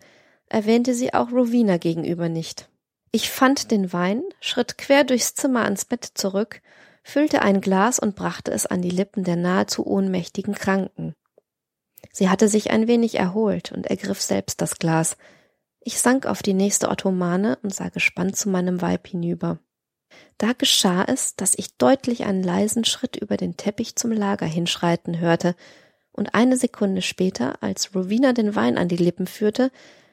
erwähnte 0.51 0.93
sie 0.93 1.15
auch 1.15 1.33
Rowena 1.33 1.79
gegenüber 1.79 2.29
nicht. 2.29 2.69
Ich 3.13 3.31
fand 3.31 3.71
den 3.71 3.93
Wein, 3.93 4.23
schritt 4.41 4.77
quer 4.77 5.05
durchs 5.05 5.35
Zimmer 5.35 5.65
ans 5.65 5.87
Bett 5.87 6.05
zurück, 6.05 6.61
füllte 7.03 7.43
ein 7.43 7.61
Glas 7.61 7.99
und 7.99 8.15
brachte 8.15 8.53
es 8.53 8.67
an 8.67 8.83
die 8.83 8.91
Lippen 8.91 9.25
der 9.25 9.37
nahezu 9.37 9.87
ohnmächtigen 9.87 10.55
Kranken. 10.55 11.15
Sie 12.13 12.29
hatte 12.29 12.49
sich 12.49 12.71
ein 12.71 12.87
wenig 12.89 13.15
erholt 13.15 13.73
und 13.73 13.87
ergriff 13.87 14.21
selbst 14.21 14.61
das 14.61 14.79
Glas. 14.79 15.17
Ich 15.81 16.01
sank 16.01 16.27
auf 16.27 16.43
die 16.43 16.55
nächste 16.55 16.89
Ottomane 16.89 17.59
und 17.63 17.75
sah 17.75 17.89
gespannt 17.89 18.37
zu 18.37 18.49
meinem 18.49 18.83
Weib 18.83 19.09
hinüber. 19.09 19.59
Da 20.39 20.53
geschah 20.53 21.05
es, 21.05 21.37
dass 21.37 21.55
ich 21.57 21.77
deutlich 21.77 22.25
einen 22.25 22.43
leisen 22.43 22.85
Schritt 22.85 23.17
über 23.17 23.37
den 23.37 23.57
Teppich 23.57 23.97
zum 23.97 24.13
Lager 24.13 24.47
hinschreiten 24.47 25.19
hörte, 25.19 25.55
und 26.13 26.35
eine 26.35 26.57
Sekunde 26.57 27.03
später, 27.03 27.63
als 27.63 27.95
Rowena 27.95 28.33
den 28.33 28.57
Wein 28.57 28.79
an 28.79 28.89
die 28.89 28.97
Lippen 28.97 29.29
führte, 29.29 29.71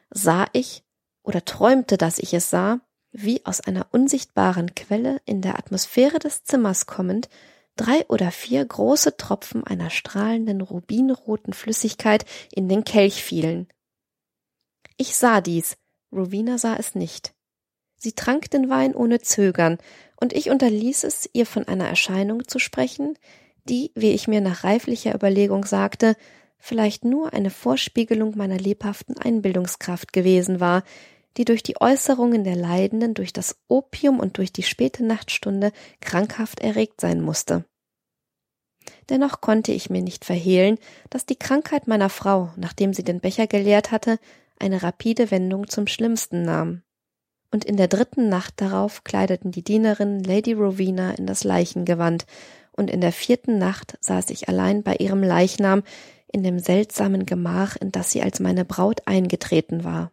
sah 0.09 0.47
ich 0.53 0.83
oder 1.23 1.43
träumte, 1.45 1.97
dass 1.97 2.19
ich 2.19 2.33
es 2.33 2.49
sah, 2.49 2.81
wie 3.11 3.45
aus 3.45 3.61
einer 3.61 3.87
unsichtbaren 3.91 4.75
Quelle 4.75 5.21
in 5.25 5.41
der 5.41 5.57
Atmosphäre 5.57 6.19
des 6.19 6.43
Zimmers 6.43 6.85
kommend 6.85 7.29
drei 7.75 8.05
oder 8.07 8.31
vier 8.31 8.65
große 8.65 9.17
Tropfen 9.17 9.63
einer 9.63 9.89
strahlenden 9.89 10.61
rubinroten 10.61 11.53
Flüssigkeit 11.53 12.25
in 12.51 12.67
den 12.67 12.83
Kelch 12.83 13.23
fielen. 13.23 13.67
Ich 14.97 15.15
sah 15.15 15.41
dies, 15.41 15.77
Rowena 16.11 16.57
sah 16.57 16.75
es 16.75 16.95
nicht. 16.95 17.33
Sie 17.97 18.13
trank 18.13 18.49
den 18.51 18.69
Wein 18.69 18.95
ohne 18.95 19.19
Zögern, 19.21 19.77
und 20.19 20.33
ich 20.33 20.49
unterließ 20.49 21.03
es, 21.03 21.29
ihr 21.33 21.45
von 21.45 21.67
einer 21.67 21.87
Erscheinung 21.87 22.47
zu 22.47 22.57
sprechen, 22.57 23.17
die, 23.65 23.91
wie 23.93 24.11
ich 24.11 24.27
mir 24.27 24.41
nach 24.41 24.63
reiflicher 24.63 25.13
Überlegung 25.13 25.63
sagte, 25.65 26.15
vielleicht 26.57 27.05
nur 27.05 27.33
eine 27.33 27.49
Vorspiegelung 27.49 28.37
meiner 28.37 28.57
lebhaften 28.57 29.17
Einbildungskraft 29.17 30.13
gewesen 30.13 30.59
war, 30.59 30.83
die 31.37 31.45
durch 31.45 31.63
die 31.63 31.79
Äußerungen 31.79 32.43
der 32.43 32.55
Leidenden, 32.55 33.13
durch 33.13 33.31
das 33.31 33.57
Opium 33.67 34.19
und 34.19 34.37
durch 34.37 34.51
die 34.51 34.63
späte 34.63 35.05
Nachtstunde 35.05 35.71
krankhaft 36.01 36.59
erregt 36.59 36.99
sein 36.99 37.21
musste. 37.21 37.65
Dennoch 39.09 39.41
konnte 39.41 39.71
ich 39.71 39.89
mir 39.89 40.01
nicht 40.01 40.25
verhehlen, 40.25 40.77
dass 41.09 41.25
die 41.25 41.35
Krankheit 41.35 41.87
meiner 41.87 42.09
Frau, 42.09 42.51
nachdem 42.55 42.93
sie 42.93 43.03
den 43.03 43.19
Becher 43.19 43.47
geleert 43.47 43.91
hatte, 43.91 44.19
eine 44.59 44.81
rapide 44.81 45.29
Wendung 45.31 45.67
zum 45.67 45.87
Schlimmsten 45.87 46.43
nahm. 46.43 46.81
Und 47.51 47.63
in 47.63 47.77
der 47.77 47.87
dritten 47.87 48.27
Nacht 48.27 48.55
darauf 48.57 49.03
kleideten 49.03 49.51
die 49.51 49.63
Dienerinnen 49.63 50.23
Lady 50.23 50.53
Rowena 50.53 51.11
in 51.11 51.27
das 51.27 51.43
Leichengewand, 51.43 52.25
und 52.73 52.91
in 52.91 53.01
der 53.01 53.11
vierten 53.11 53.57
Nacht 53.57 53.97
saß 54.01 54.29
ich 54.29 54.49
allein 54.49 54.83
bei 54.83 54.95
ihrem 54.97 55.23
Leichnam 55.23 55.81
in 56.31 56.43
dem 56.43 56.59
seltsamen 56.59 57.25
Gemach, 57.25 57.75
in 57.75 57.91
das 57.91 58.11
sie 58.11 58.21
als 58.21 58.39
meine 58.39 58.65
Braut 58.65 59.01
eingetreten 59.05 59.83
war. 59.83 60.11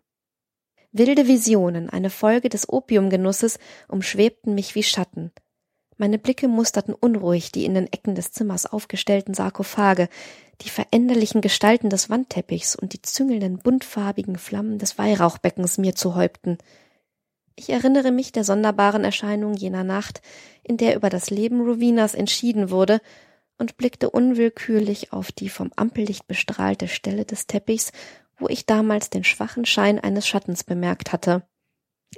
Wilde 0.93 1.27
Visionen, 1.27 1.91
eine 1.91 2.11
Folge 2.11 2.49
des 2.49 2.69
Opiumgenusses, 2.69 3.59
umschwebten 3.89 4.55
mich 4.55 4.75
wie 4.77 4.85
Schatten. 4.85 5.33
Meine 5.97 6.19
Blicke 6.19 6.49
musterten 6.49 6.95
unruhig 6.95 7.53
die 7.53 7.65
in 7.65 7.75
den 7.75 7.93
Ecken 7.93 8.15
des 8.15 8.33
Zimmers 8.33 8.67
aufgestellten 8.67 9.35
Sarkophage, 9.35 10.09
die 10.61 10.69
veränderlichen 10.69 11.41
Gestalten 11.41 11.91
des 11.91 12.11
Wandteppichs 12.11 12.77
und 12.77 12.93
die 12.93 13.03
züngelnden 13.03 13.59
buntfarbigen 13.59 14.39
Flammen 14.39 14.79
des 14.79 14.99
Weihrauchbeckens 14.99 15.79
mir 15.79 15.95
zu 15.95 16.15
Häupten. 16.15 16.59
Ich 17.57 17.71
erinnere 17.71 18.11
mich 18.11 18.33
der 18.33 18.45
sonderbaren 18.45 19.05
Erscheinung 19.05 19.55
jener 19.55 19.85
Nacht, 19.85 20.23
in 20.63 20.77
der 20.77 20.97
über 20.97 21.11
das 21.11 21.31
Leben 21.31 21.61
Rowinas 21.61 22.15
entschieden 22.15 22.71
wurde, 22.71 23.01
und 23.59 23.77
blickte 23.77 24.11
unwillkürlich 24.11 25.13
auf 25.13 25.33
die 25.33 25.49
vom 25.49 25.73
Ampellicht 25.77 26.27
bestrahlte 26.27 26.89
Stelle 26.89 27.25
des 27.25 27.47
Teppichs 27.47 27.93
wo 28.39 28.49
ich 28.49 28.67
damals 28.67 29.11
den 29.11 29.25
schwachen 29.25 29.65
Schein 29.65 29.99
eines 29.99 30.27
Schattens 30.27 30.65
bemerkt 30.65 31.13
hatte. 31.13 31.47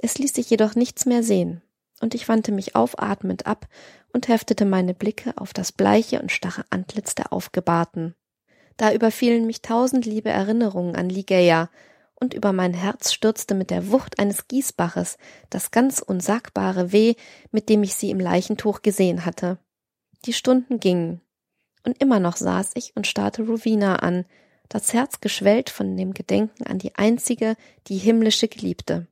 Es 0.01 0.17
ließ 0.17 0.33
sich 0.33 0.49
jedoch 0.49 0.75
nichts 0.75 1.05
mehr 1.05 1.23
sehen, 1.23 1.61
und 2.01 2.15
ich 2.15 2.27
wandte 2.27 2.51
mich 2.51 2.75
aufatmend 2.75 3.45
ab 3.45 3.67
und 4.13 4.27
heftete 4.27 4.65
meine 4.65 4.93
Blicke 4.93 5.33
auf 5.37 5.53
das 5.53 5.71
bleiche 5.71 6.21
und 6.21 6.31
starre 6.31 6.65
Antlitz 6.69 7.15
der 7.15 7.33
Aufgebahrten. 7.33 8.15
Da 8.77 8.93
überfielen 8.93 9.47
mich 9.47 9.61
tausend 9.61 10.05
liebe 10.05 10.29
Erinnerungen 10.29 10.95
an 10.95 11.09
Ligeia, 11.09 11.69
und 12.19 12.33
über 12.33 12.51
mein 12.51 12.73
Herz 12.73 13.13
stürzte 13.13 13.53
mit 13.53 13.69
der 13.69 13.91
Wucht 13.91 14.17
eines 14.17 14.47
Gießbaches 14.47 15.19
das 15.51 15.69
ganz 15.69 15.99
unsagbare 15.99 16.91
Weh, 16.91 17.13
mit 17.51 17.69
dem 17.69 17.83
ich 17.83 17.93
sie 17.93 18.09
im 18.09 18.19
Leichentuch 18.19 18.81
gesehen 18.81 19.23
hatte. 19.23 19.59
Die 20.25 20.33
Stunden 20.33 20.79
gingen, 20.79 21.21
und 21.87 22.01
immer 22.01 22.19
noch 22.19 22.35
saß 22.35 22.71
ich 22.73 22.95
und 22.97 23.07
starrte 23.07 23.43
Rowena 23.43 23.95
an, 23.97 24.25
das 24.67 24.91
Herz 24.91 25.21
geschwellt 25.21 25.69
von 25.69 25.95
dem 25.95 26.13
Gedenken 26.13 26.67
an 26.67 26.79
die 26.79 26.95
einzige, 26.95 27.55
die 27.87 27.97
himmlische 27.97 28.49
Geliebte. 28.49 29.07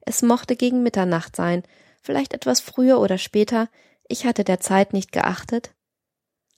Es 0.00 0.22
mochte 0.22 0.56
gegen 0.56 0.82
Mitternacht 0.82 1.36
sein, 1.36 1.62
vielleicht 2.00 2.32
etwas 2.32 2.60
früher 2.60 3.00
oder 3.00 3.18
später, 3.18 3.68
ich 4.08 4.24
hatte 4.24 4.44
der 4.44 4.60
Zeit 4.60 4.94
nicht 4.94 5.12
geachtet, 5.12 5.74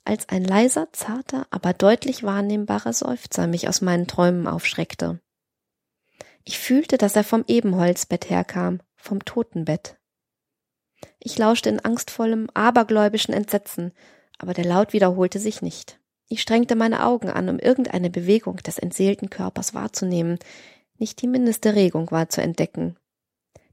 als 0.04 0.28
ein 0.28 0.44
leiser, 0.44 0.92
zarter, 0.92 1.48
aber 1.50 1.72
deutlich 1.72 2.22
wahrnehmbarer 2.22 2.92
Seufzer 2.92 3.48
mich 3.48 3.68
aus 3.68 3.80
meinen 3.80 4.06
Träumen 4.06 4.46
aufschreckte. 4.46 5.20
Ich 6.44 6.60
fühlte, 6.60 6.98
dass 6.98 7.16
er 7.16 7.24
vom 7.24 7.44
Ebenholzbett 7.48 8.30
herkam, 8.30 8.80
vom 8.94 9.24
Totenbett. 9.24 9.96
Ich 11.18 11.36
lauschte 11.36 11.68
in 11.68 11.80
angstvollem, 11.80 12.48
abergläubischen 12.54 13.34
Entsetzen, 13.34 13.92
aber 14.38 14.54
der 14.54 14.64
Laut 14.64 14.92
wiederholte 14.92 15.38
sich 15.38 15.62
nicht. 15.62 15.98
Ich 16.28 16.42
strengte 16.42 16.76
meine 16.76 17.04
Augen 17.04 17.30
an, 17.30 17.48
um 17.48 17.58
irgendeine 17.58 18.10
Bewegung 18.10 18.56
des 18.58 18.78
entseelten 18.78 19.30
Körpers 19.30 19.74
wahrzunehmen. 19.74 20.38
Nicht 20.98 21.22
die 21.22 21.26
mindeste 21.26 21.74
Regung 21.74 22.10
war 22.10 22.28
zu 22.28 22.42
entdecken. 22.42 22.96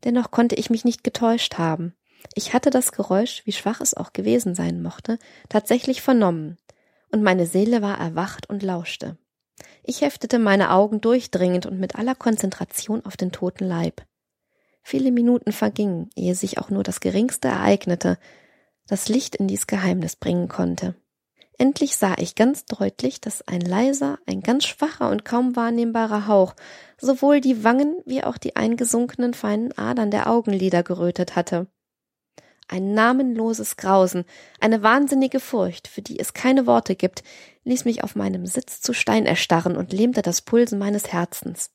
Dennoch 0.04 0.32
konnte 0.32 0.56
ich 0.56 0.70
mich 0.70 0.86
nicht 0.86 1.04
getäuscht 1.04 1.58
haben. 1.58 1.94
Ich 2.34 2.54
hatte 2.54 2.70
das 2.70 2.92
Geräusch, 2.92 3.42
wie 3.46 3.52
schwach 3.52 3.82
es 3.82 3.94
auch 3.94 4.14
gewesen 4.14 4.56
sein 4.56 4.82
mochte, 4.82 5.20
tatsächlich 5.50 6.02
vernommen, 6.02 6.58
und 7.12 7.24
meine 7.24 7.46
Seele 7.46 7.82
war 7.82 8.00
erwacht 8.00 8.50
und 8.50 8.64
lauschte. 8.64 9.18
Ich 9.84 10.02
heftete 10.02 10.40
meine 10.40 10.72
Augen 10.72 11.02
durchdringend 11.02 11.66
und 11.66 11.80
mit 11.80 11.96
aller 11.96 12.16
Konzentration 12.16 13.06
auf 13.06 13.18
den 13.18 13.32
toten 13.32 13.66
Leib. 13.66 14.04
Viele 14.82 15.12
Minuten 15.12 15.52
vergingen, 15.52 16.10
ehe 16.16 16.36
sich 16.36 16.58
auch 16.58 16.70
nur 16.70 16.84
das 16.84 17.00
geringste 17.00 17.48
ereignete, 17.48 18.18
das 18.88 19.10
Licht 19.10 19.36
in 19.36 19.48
dies 19.48 19.68
Geheimnis 19.68 20.16
bringen 20.16 20.48
konnte. 20.48 20.96
Endlich 21.58 21.96
sah 21.96 22.16
ich 22.18 22.36
ganz 22.36 22.66
deutlich, 22.66 23.22
dass 23.22 23.48
ein 23.48 23.62
leiser, 23.62 24.20
ein 24.26 24.42
ganz 24.42 24.66
schwacher 24.66 25.10
und 25.10 25.24
kaum 25.24 25.56
wahrnehmbarer 25.56 26.28
Hauch 26.28 26.54
sowohl 27.00 27.40
die 27.40 27.64
Wangen 27.64 27.96
wie 28.06 28.24
auch 28.24 28.38
die 28.38 28.56
eingesunkenen 28.58 29.34
feinen 29.34 29.78
Adern 29.78 30.12
der 30.12 30.30
Augenlider 30.30 30.84
gerötet 30.84 31.36
hatte. 31.36 31.68
Ein 32.68 32.94
namenloses 32.94 33.78
Grausen, 33.78 34.26
eine 34.60 34.82
wahnsinnige 34.82 35.40
Furcht, 35.40 35.88
für 35.88 36.02
die 36.02 36.20
es 36.20 36.34
keine 36.34 36.66
Worte 36.66 36.96
gibt, 36.96 37.24
ließ 37.64 37.86
mich 37.86 38.04
auf 38.04 38.16
meinem 38.16 38.48
Sitz 38.48 38.82
zu 38.82 38.92
Stein 38.92 39.26
erstarren 39.26 39.78
und 39.78 39.94
lähmte 39.94 40.24
das 40.24 40.42
Pulsen 40.42 40.80
meines 40.80 41.14
Herzens. 41.14 41.70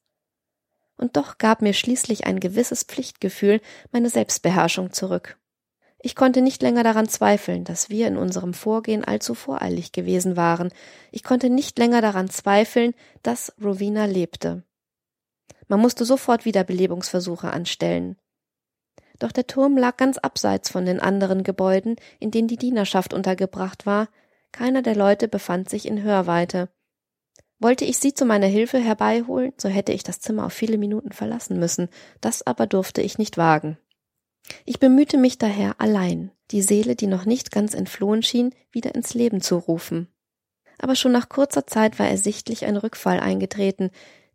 Und 0.96 1.16
doch 1.16 1.38
gab 1.38 1.62
mir 1.62 1.73
schließlich 1.73 2.27
ein 2.27 2.40
gewisses 2.40 2.83
Pflichtgefühl 2.83 3.62
meine 3.92 4.11
Selbstbeherrschung 4.11 4.92
zurück. 4.92 5.39
Ich 6.02 6.16
konnte 6.16 6.40
nicht 6.40 6.62
länger 6.62 6.82
daran 6.82 7.08
zweifeln, 7.08 7.64
dass 7.64 7.90
wir 7.90 8.08
in 8.08 8.16
unserem 8.16 8.54
Vorgehen 8.54 9.04
allzu 9.04 9.34
voreilig 9.34 9.92
gewesen 9.92 10.36
waren. 10.36 10.70
Ich 11.12 11.22
konnte 11.22 11.50
nicht 11.50 11.78
länger 11.78 12.00
daran 12.00 12.30
zweifeln, 12.30 12.94
dass 13.22 13.52
Rowena 13.62 14.06
lebte. 14.06 14.64
Man 15.68 15.80
musste 15.80 16.04
sofort 16.04 16.46
Wiederbelebungsversuche 16.46 17.50
anstellen. 17.52 18.16
Doch 19.18 19.30
der 19.30 19.46
Turm 19.46 19.76
lag 19.76 19.98
ganz 19.98 20.16
abseits 20.16 20.70
von 20.70 20.86
den 20.86 21.00
anderen 21.00 21.44
Gebäuden, 21.44 21.96
in 22.18 22.30
denen 22.30 22.48
die 22.48 22.56
Dienerschaft 22.56 23.12
untergebracht 23.12 23.84
war. 23.84 24.08
Keiner 24.52 24.80
der 24.80 24.96
Leute 24.96 25.28
befand 25.28 25.68
sich 25.68 25.86
in 25.86 26.02
Hörweite. 26.02 26.70
Wollte 27.58 27.84
ich 27.84 27.98
sie 27.98 28.14
zu 28.14 28.24
meiner 28.24 28.46
Hilfe 28.46 28.78
herbeiholen, 28.78 29.52
so 29.58 29.68
hätte 29.68 29.92
ich 29.92 30.02
das 30.02 30.18
Zimmer 30.20 30.46
auf 30.46 30.54
viele 30.54 30.78
Minuten 30.78 31.12
verlassen 31.12 31.58
müssen. 31.58 31.90
Das 32.22 32.44
aber 32.46 32.66
durfte 32.66 33.02
ich 33.02 33.18
nicht 33.18 33.36
wagen. 33.36 33.76
Ich 34.64 34.79
bemühte 34.79 35.16
mich 35.16 35.38
daher 35.38 35.81
allein, 35.81 36.31
die 36.50 36.62
Seele, 36.62 36.96
die 36.96 37.07
noch 37.07 37.24
nicht 37.24 37.50
ganz 37.50 37.74
entflohen 37.74 38.22
schien, 38.22 38.55
wieder 38.70 38.94
ins 38.94 39.14
Leben 39.14 39.40
zu 39.40 39.57
rufen. 39.57 40.09
Aber 40.79 40.96
schon 40.96 41.12
nach 41.12 41.29
kurzer 41.29 41.66
Zeit 41.66 41.98
war 41.98 42.09
ersichtlich 42.09 42.64
ein 42.64 42.76
Rückfall 42.76 43.20
eingetreten, 43.20 43.90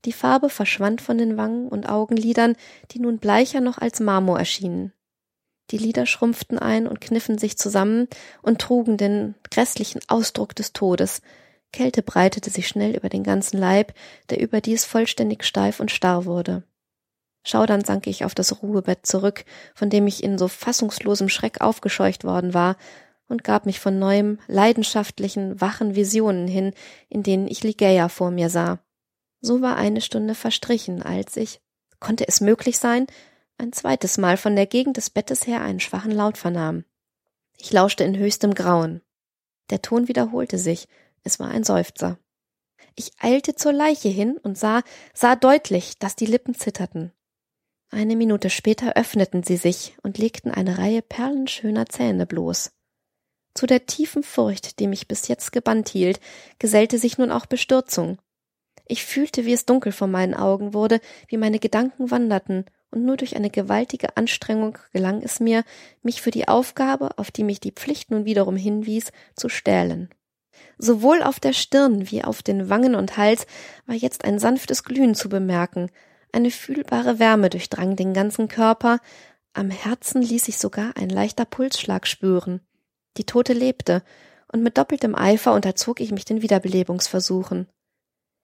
die 0.05 0.13
Farbe 0.13 0.49
verschwand 0.49 1.01
von 1.01 1.17
den 1.17 1.35
Wangen 1.35 1.67
und 1.67 1.89
Augenlidern, 1.89 2.55
die 2.91 2.99
nun 2.99 3.17
bleicher 3.17 3.59
noch 3.59 3.79
als 3.79 3.99
Marmor 3.99 4.37
erschienen. 4.37 4.93
Die 5.71 5.79
Lider 5.79 6.05
schrumpften 6.05 6.59
ein 6.59 6.87
und 6.87 7.01
kniffen 7.01 7.39
sich 7.39 7.57
zusammen 7.57 8.07
und 8.43 8.61
trugen 8.61 8.97
den 8.97 9.33
grässlichen 9.49 10.01
Ausdruck 10.07 10.55
des 10.55 10.73
Todes. 10.73 11.21
Kälte 11.73 12.03
breitete 12.03 12.51
sich 12.51 12.67
schnell 12.67 12.95
über 12.95 13.09
den 13.09 13.23
ganzen 13.23 13.57
Leib, 13.57 13.93
der 14.29 14.39
überdies 14.39 14.85
vollständig 14.85 15.43
steif 15.43 15.79
und 15.79 15.89
starr 15.89 16.25
wurde. 16.25 16.63
Schaudernd 17.45 17.85
sank 17.85 18.07
ich 18.07 18.25
auf 18.25 18.35
das 18.35 18.61
Ruhebett 18.61 19.05
zurück, 19.05 19.45
von 19.75 19.89
dem 19.89 20.07
ich 20.07 20.23
in 20.23 20.37
so 20.37 20.47
fassungslosem 20.47 21.29
Schreck 21.29 21.61
aufgescheucht 21.61 22.25
worden 22.25 22.53
war, 22.53 22.75
und 23.27 23.43
gab 23.43 23.65
mich 23.65 23.79
von 23.79 23.97
neuem 23.97 24.39
leidenschaftlichen, 24.47 25.59
wachen 25.59 25.95
Visionen 25.95 26.47
hin, 26.47 26.73
in 27.09 27.23
denen 27.23 27.47
ich 27.47 27.63
Ligeia 27.63 28.09
vor 28.09 28.29
mir 28.29 28.49
sah. 28.49 28.79
So 29.41 29.61
war 29.61 29.77
eine 29.77 30.01
Stunde 30.01 30.35
verstrichen, 30.35 31.01
als 31.01 31.37
ich, 31.37 31.61
konnte 31.99 32.27
es 32.27 32.41
möglich 32.41 32.77
sein, 32.77 33.07
ein 33.57 33.73
zweites 33.73 34.17
Mal 34.17 34.37
von 34.37 34.55
der 34.55 34.65
Gegend 34.65 34.97
des 34.97 35.09
Bettes 35.09 35.47
her 35.47 35.61
einen 35.61 35.79
schwachen 35.79 36.11
Laut 36.11 36.37
vernahm. 36.37 36.83
Ich 37.57 37.71
lauschte 37.71 38.03
in 38.03 38.17
höchstem 38.17 38.53
Grauen. 38.53 39.01
Der 39.69 39.81
Ton 39.81 40.07
wiederholte 40.07 40.57
sich, 40.57 40.87
es 41.23 41.39
war 41.39 41.49
ein 41.49 41.63
Seufzer. 41.63 42.19
Ich 42.95 43.11
eilte 43.19 43.55
zur 43.55 43.73
Leiche 43.73 44.09
hin 44.09 44.37
und 44.37 44.57
sah, 44.57 44.83
sah 45.13 45.35
deutlich, 45.35 45.97
dass 45.97 46.15
die 46.15 46.27
Lippen 46.27 46.53
zitterten. 46.53 47.11
Eine 47.95 48.17
Minute 48.17 48.49
später 48.49 48.97
öffneten 48.97 49.43
sie 49.43 49.55
sich 49.55 49.95
und 50.03 50.17
legten 50.17 50.51
eine 50.51 50.79
Reihe 50.79 51.01
perlenschöner 51.01 51.85
Zähne 51.85 52.25
bloß. 52.25 52.73
Zu 53.53 53.67
der 53.67 53.85
tiefen 53.85 54.21
Furcht, 54.21 54.79
die 54.79 54.87
mich 54.87 55.07
bis 55.07 55.29
jetzt 55.29 55.53
gebannt 55.53 55.87
hielt, 55.87 56.19
gesellte 56.59 56.97
sich 56.97 57.17
nun 57.17 57.31
auch 57.31 57.45
Bestürzung. 57.45 58.17
Ich 58.85 59.05
fühlte, 59.05 59.45
wie 59.45 59.53
es 59.53 59.65
dunkel 59.65 59.93
vor 59.93 60.07
meinen 60.07 60.33
Augen 60.33 60.73
wurde, 60.73 60.99
wie 61.29 61.37
meine 61.37 61.57
Gedanken 61.57 62.11
wanderten, 62.11 62.65
und 62.91 63.05
nur 63.05 63.15
durch 63.15 63.37
eine 63.37 63.49
gewaltige 63.49 64.17
Anstrengung 64.17 64.77
gelang 64.91 65.21
es 65.21 65.39
mir, 65.39 65.63
mich 66.01 66.21
für 66.21 66.31
die 66.31 66.49
Aufgabe, 66.49 67.17
auf 67.17 67.31
die 67.31 67.45
mich 67.45 67.61
die 67.61 67.71
Pflicht 67.71 68.11
nun 68.11 68.25
wiederum 68.25 68.57
hinwies, 68.57 69.13
zu 69.37 69.47
stählen. 69.47 70.09
Sowohl 70.77 71.23
auf 71.23 71.39
der 71.39 71.53
Stirn 71.53 72.11
wie 72.11 72.25
auf 72.25 72.43
den 72.43 72.67
Wangen 72.67 72.93
und 72.93 73.15
Hals 73.15 73.47
war 73.85 73.95
jetzt 73.95 74.25
ein 74.25 74.37
sanftes 74.37 74.83
Glühen 74.83 75.15
zu 75.15 75.29
bemerken, 75.29 75.89
eine 76.35 76.51
fühlbare 76.51 77.17
Wärme 77.17 77.49
durchdrang 77.49 77.95
den 77.95 78.13
ganzen 78.13 78.47
Körper, 78.47 78.99
am 79.53 79.69
Herzen 79.69 80.21
ließ 80.21 80.45
sich 80.45 80.57
sogar 80.57 80.97
ein 80.97 81.09
leichter 81.09 81.45
Pulsschlag 81.45 82.05
spüren. 82.07 82.59
Die 83.17 83.23
Tote 83.23 83.53
lebte, 83.53 84.03
und 84.51 84.61
mit 84.61 84.77
doppeltem 84.77 85.15
Eifer 85.15 85.53
unterzog 85.53 85.99
ich 86.01 86.11
mich 86.11 86.25
den 86.25 86.41
Wiederbelebungsversuchen. 86.41 87.67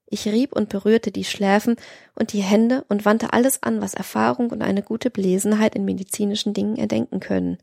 Ich 0.07 0.27
rieb 0.27 0.53
und 0.53 0.69
berührte 0.69 1.11
die 1.11 1.23
Schläfen 1.23 1.75
und 2.15 2.33
die 2.33 2.41
Hände 2.41 2.83
und 2.89 3.05
wandte 3.05 3.33
alles 3.33 3.63
an, 3.63 3.81
was 3.81 3.93
Erfahrung 3.93 4.49
und 4.49 4.61
eine 4.61 4.83
gute 4.83 5.09
Belesenheit 5.09 5.75
in 5.75 5.85
medizinischen 5.85 6.53
Dingen 6.53 6.77
erdenken 6.77 7.19
können, 7.19 7.57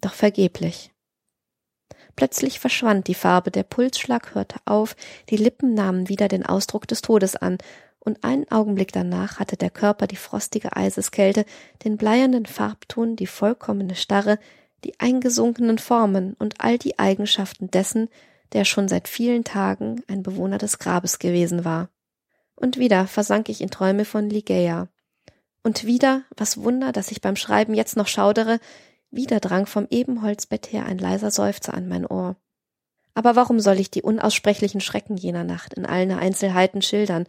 doch 0.00 0.12
vergeblich. 0.12 0.92
Plötzlich 2.14 2.58
verschwand 2.58 3.06
die 3.06 3.14
Farbe, 3.14 3.52
der 3.52 3.62
Pulsschlag 3.62 4.34
hörte 4.34 4.56
auf, 4.64 4.96
die 5.28 5.36
Lippen 5.36 5.74
nahmen 5.74 6.08
wieder 6.08 6.26
den 6.26 6.44
Ausdruck 6.44 6.88
des 6.88 7.00
Todes 7.00 7.36
an, 7.36 7.58
und 8.08 8.24
einen 8.24 8.50
Augenblick 8.50 8.90
danach 8.90 9.38
hatte 9.38 9.58
der 9.58 9.68
Körper 9.68 10.06
die 10.06 10.16
frostige 10.16 10.74
Eiseskälte, 10.74 11.44
den 11.84 11.98
bleiernden 11.98 12.46
Farbton, 12.46 13.16
die 13.16 13.26
vollkommene 13.26 13.94
Starre, 13.94 14.38
die 14.82 14.98
eingesunkenen 14.98 15.76
Formen 15.76 16.32
und 16.38 16.54
all 16.58 16.78
die 16.78 16.98
Eigenschaften 16.98 17.70
dessen, 17.70 18.08
der 18.54 18.64
schon 18.64 18.88
seit 18.88 19.08
vielen 19.08 19.44
Tagen 19.44 20.02
ein 20.08 20.22
Bewohner 20.22 20.56
des 20.56 20.78
Grabes 20.78 21.18
gewesen 21.18 21.66
war. 21.66 21.90
Und 22.56 22.78
wieder 22.78 23.06
versank 23.06 23.50
ich 23.50 23.60
in 23.60 23.68
Träume 23.68 24.06
von 24.06 24.30
Ligeia. 24.30 24.88
Und 25.62 25.84
wieder, 25.84 26.22
was 26.34 26.62
Wunder, 26.62 26.92
dass 26.92 27.10
ich 27.10 27.20
beim 27.20 27.36
Schreiben 27.36 27.74
jetzt 27.74 27.98
noch 27.98 28.08
schaudere, 28.08 28.58
wieder 29.10 29.38
drang 29.38 29.66
vom 29.66 29.86
Ebenholzbett 29.90 30.72
her 30.72 30.86
ein 30.86 30.96
leiser 30.96 31.30
Seufzer 31.30 31.74
an 31.74 31.88
mein 31.88 32.06
Ohr. 32.06 32.36
Aber 33.12 33.36
warum 33.36 33.60
soll 33.60 33.78
ich 33.78 33.90
die 33.90 34.00
unaussprechlichen 34.00 34.80
Schrecken 34.80 35.18
jener 35.18 35.44
Nacht 35.44 35.74
in 35.74 35.84
allen 35.84 36.12
Einzelheiten 36.12 36.80
schildern? 36.80 37.26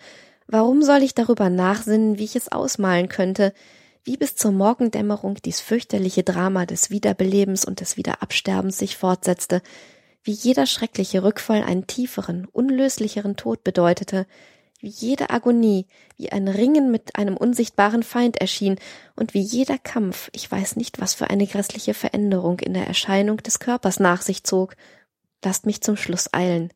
Warum 0.51 0.81
soll 0.81 1.03
ich 1.03 1.13
darüber 1.13 1.51
nachsinnen, 1.51 2.17
wie 2.17 2.23
ich 2.23 2.35
es 2.35 2.51
ausmalen 2.51 3.07
könnte, 3.07 3.53
wie 4.03 4.17
bis 4.17 4.35
zur 4.35 4.51
Morgendämmerung 4.51 5.35
dies 5.45 5.62
fürchterliche 5.62 6.23
Drama 6.23 6.65
des 6.65 6.89
Wiederbelebens 6.89 7.65
und 7.65 7.81
des 7.81 7.97
Wiederabsterbens 7.97 8.79
sich 8.79 8.97
fortsetzte, 8.97 9.62
wie 10.23 10.31
jeder 10.31 10.65
schreckliche 10.65 11.21
Rückfall 11.21 11.62
einen 11.62 11.85
tieferen, 11.85 12.47
unlöslicheren 12.51 13.35
Tod 13.35 13.63
bedeutete, 13.63 14.25
wie 14.79 14.88
jede 14.88 15.29
Agonie, 15.29 15.85
wie 16.17 16.31
ein 16.31 16.47
Ringen 16.47 16.89
mit 16.89 17.15
einem 17.15 17.38
unsichtbaren 17.38 18.01
Feind 18.01 18.38
erschien 18.38 18.79
und 19.15 19.35
wie 19.35 19.41
jeder 19.41 19.77
Kampf, 19.77 20.31
ich 20.33 20.49
weiß 20.49 20.77
nicht, 20.77 20.99
was 20.99 21.13
für 21.13 21.29
eine 21.29 21.45
grässliche 21.45 21.93
Veränderung 21.93 22.59
in 22.59 22.73
der 22.73 22.88
Erscheinung 22.88 23.38
des 23.38 23.59
Körpers 23.59 23.99
nach 23.99 24.23
sich 24.23 24.43
zog. 24.43 24.75
Lasst 25.45 25.67
mich 25.67 25.81
zum 25.81 25.95
Schluss 25.95 26.33
eilen. 26.33 26.71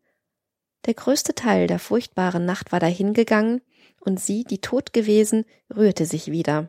Der 0.86 0.94
größte 0.94 1.34
Teil 1.34 1.68
der 1.68 1.80
furchtbaren 1.80 2.46
Nacht 2.46 2.72
war 2.72 2.80
dahingegangen, 2.80 3.62
und 4.00 4.20
sie, 4.20 4.44
die 4.44 4.60
tot 4.60 4.92
gewesen, 4.92 5.46
rührte 5.74 6.06
sich 6.06 6.30
wieder. 6.30 6.68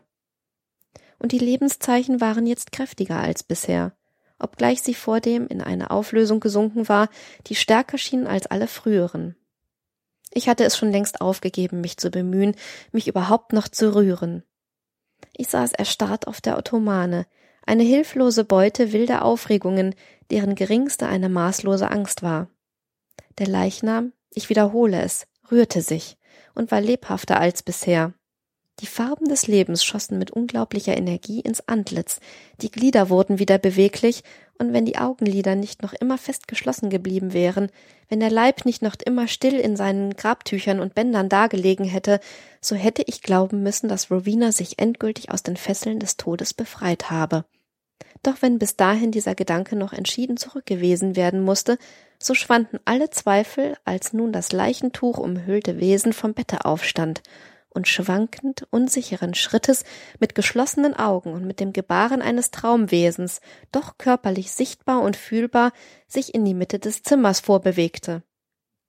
Und 1.18 1.32
die 1.32 1.38
Lebenszeichen 1.38 2.20
waren 2.20 2.46
jetzt 2.46 2.70
kräftiger 2.70 3.18
als 3.18 3.42
bisher, 3.42 3.96
obgleich 4.38 4.82
sie 4.82 4.94
vordem 4.94 5.48
in 5.48 5.60
eine 5.60 5.90
Auflösung 5.90 6.38
gesunken 6.38 6.88
war, 6.88 7.08
die 7.46 7.56
stärker 7.56 7.98
schien 7.98 8.26
als 8.26 8.46
alle 8.46 8.68
früheren. 8.68 9.34
Ich 10.32 10.48
hatte 10.48 10.64
es 10.64 10.76
schon 10.76 10.92
längst 10.92 11.20
aufgegeben, 11.20 11.80
mich 11.80 11.96
zu 11.96 12.10
bemühen, 12.10 12.54
mich 12.92 13.08
überhaupt 13.08 13.52
noch 13.52 13.68
zu 13.68 13.94
rühren. 13.94 14.42
Ich 15.32 15.48
saß 15.48 15.72
erstarrt 15.72 16.26
auf 16.26 16.40
der 16.40 16.58
Ottomane, 16.58 17.26
eine 17.66 17.82
hilflose 17.82 18.44
Beute 18.44 18.92
wilder 18.92 19.24
Aufregungen, 19.24 19.94
deren 20.30 20.54
geringste 20.54 21.06
eine 21.06 21.28
maßlose 21.28 21.90
Angst 21.90 22.22
war. 22.22 22.48
Der 23.38 23.46
Leichnam, 23.46 24.12
ich 24.30 24.48
wiederhole 24.48 25.02
es, 25.02 25.26
rührte 25.50 25.82
sich 25.82 26.16
und 26.54 26.70
war 26.70 26.80
lebhafter 26.80 27.40
als 27.40 27.62
bisher. 27.62 28.14
Die 28.80 28.86
Farben 28.86 29.28
des 29.28 29.46
Lebens 29.46 29.84
schossen 29.84 30.18
mit 30.18 30.32
unglaublicher 30.32 30.96
Energie 30.96 31.40
ins 31.40 31.68
Antlitz, 31.68 32.18
die 32.60 32.70
Glieder 32.70 33.08
wurden 33.08 33.38
wieder 33.38 33.58
beweglich, 33.58 34.24
und 34.56 34.72
wenn 34.72 34.84
die 34.84 34.98
Augenlider 34.98 35.56
nicht 35.56 35.82
noch 35.82 35.94
immer 35.94 36.16
fest 36.16 36.46
geschlossen 36.46 36.88
geblieben 36.88 37.32
wären, 37.32 37.70
wenn 38.08 38.20
der 38.20 38.30
Leib 38.30 38.64
nicht 38.64 38.82
noch 38.82 38.94
immer 39.04 39.26
still 39.26 39.54
in 39.54 39.76
seinen 39.76 40.14
Grabtüchern 40.14 40.78
und 40.78 40.94
Bändern 40.94 41.28
dagelegen 41.28 41.84
hätte, 41.84 42.20
so 42.60 42.76
hätte 42.76 43.02
ich 43.06 43.22
glauben 43.22 43.62
müssen, 43.64 43.88
dass 43.88 44.10
Rowena 44.10 44.52
sich 44.52 44.78
endgültig 44.78 45.30
aus 45.30 45.42
den 45.42 45.56
Fesseln 45.56 45.98
des 45.98 46.16
Todes 46.16 46.54
befreit 46.54 47.10
habe. 47.10 47.44
Doch 48.22 48.42
wenn 48.42 48.58
bis 48.58 48.76
dahin 48.76 49.10
dieser 49.10 49.34
Gedanke 49.34 49.76
noch 49.76 49.92
entschieden 49.92 50.36
zurückgewiesen 50.36 51.16
werden 51.16 51.42
musste, 51.42 51.76
so 52.18 52.34
schwanden 52.34 52.78
alle 52.84 53.10
Zweifel, 53.10 53.76
als 53.84 54.12
nun 54.12 54.32
das 54.32 54.52
Leichentuch 54.52 55.18
umhüllte 55.18 55.78
Wesen 55.78 56.12
vom 56.12 56.34
Bette 56.34 56.64
aufstand 56.64 57.22
und 57.74 57.88
schwankend, 57.88 58.66
unsicheren 58.70 59.34
Schrittes, 59.34 59.84
mit 60.20 60.34
geschlossenen 60.34 60.94
Augen 60.94 61.32
und 61.32 61.44
mit 61.44 61.60
dem 61.60 61.72
Gebaren 61.72 62.22
eines 62.22 62.50
Traumwesens, 62.50 63.40
doch 63.72 63.98
körperlich 63.98 64.52
sichtbar 64.52 65.02
und 65.02 65.16
fühlbar, 65.16 65.72
sich 66.06 66.34
in 66.34 66.44
die 66.44 66.54
Mitte 66.54 66.78
des 66.78 67.02
Zimmers 67.02 67.40
vorbewegte. 67.40 68.22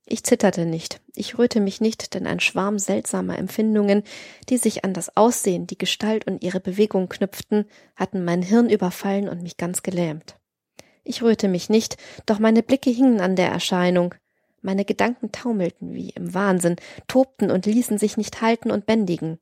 Ich 0.08 0.22
zitterte 0.22 0.66
nicht, 0.66 1.00
ich 1.16 1.36
rührte 1.36 1.60
mich 1.60 1.80
nicht, 1.80 2.14
denn 2.14 2.28
ein 2.28 2.38
Schwarm 2.38 2.78
seltsamer 2.78 3.36
Empfindungen, 3.38 4.04
die 4.48 4.56
sich 4.56 4.84
an 4.84 4.94
das 4.94 5.16
Aussehen, 5.16 5.66
die 5.66 5.78
Gestalt 5.78 6.28
und 6.28 6.44
ihre 6.44 6.60
Bewegung 6.60 7.08
knüpften, 7.08 7.66
hatten 7.96 8.24
mein 8.24 8.40
Hirn 8.40 8.70
überfallen 8.70 9.28
und 9.28 9.42
mich 9.42 9.56
ganz 9.56 9.82
gelähmt. 9.82 10.36
Ich 11.08 11.22
rührte 11.22 11.46
mich 11.46 11.70
nicht, 11.70 11.96
doch 12.26 12.40
meine 12.40 12.64
Blicke 12.64 12.90
hingen 12.90 13.20
an 13.20 13.36
der 13.36 13.48
Erscheinung. 13.48 14.16
Meine 14.60 14.84
Gedanken 14.84 15.30
taumelten 15.30 15.94
wie 15.94 16.10
im 16.10 16.34
Wahnsinn, 16.34 16.74
tobten 17.06 17.52
und 17.52 17.64
ließen 17.64 17.96
sich 17.96 18.16
nicht 18.16 18.42
halten 18.42 18.72
und 18.72 18.86
bändigen. 18.86 19.38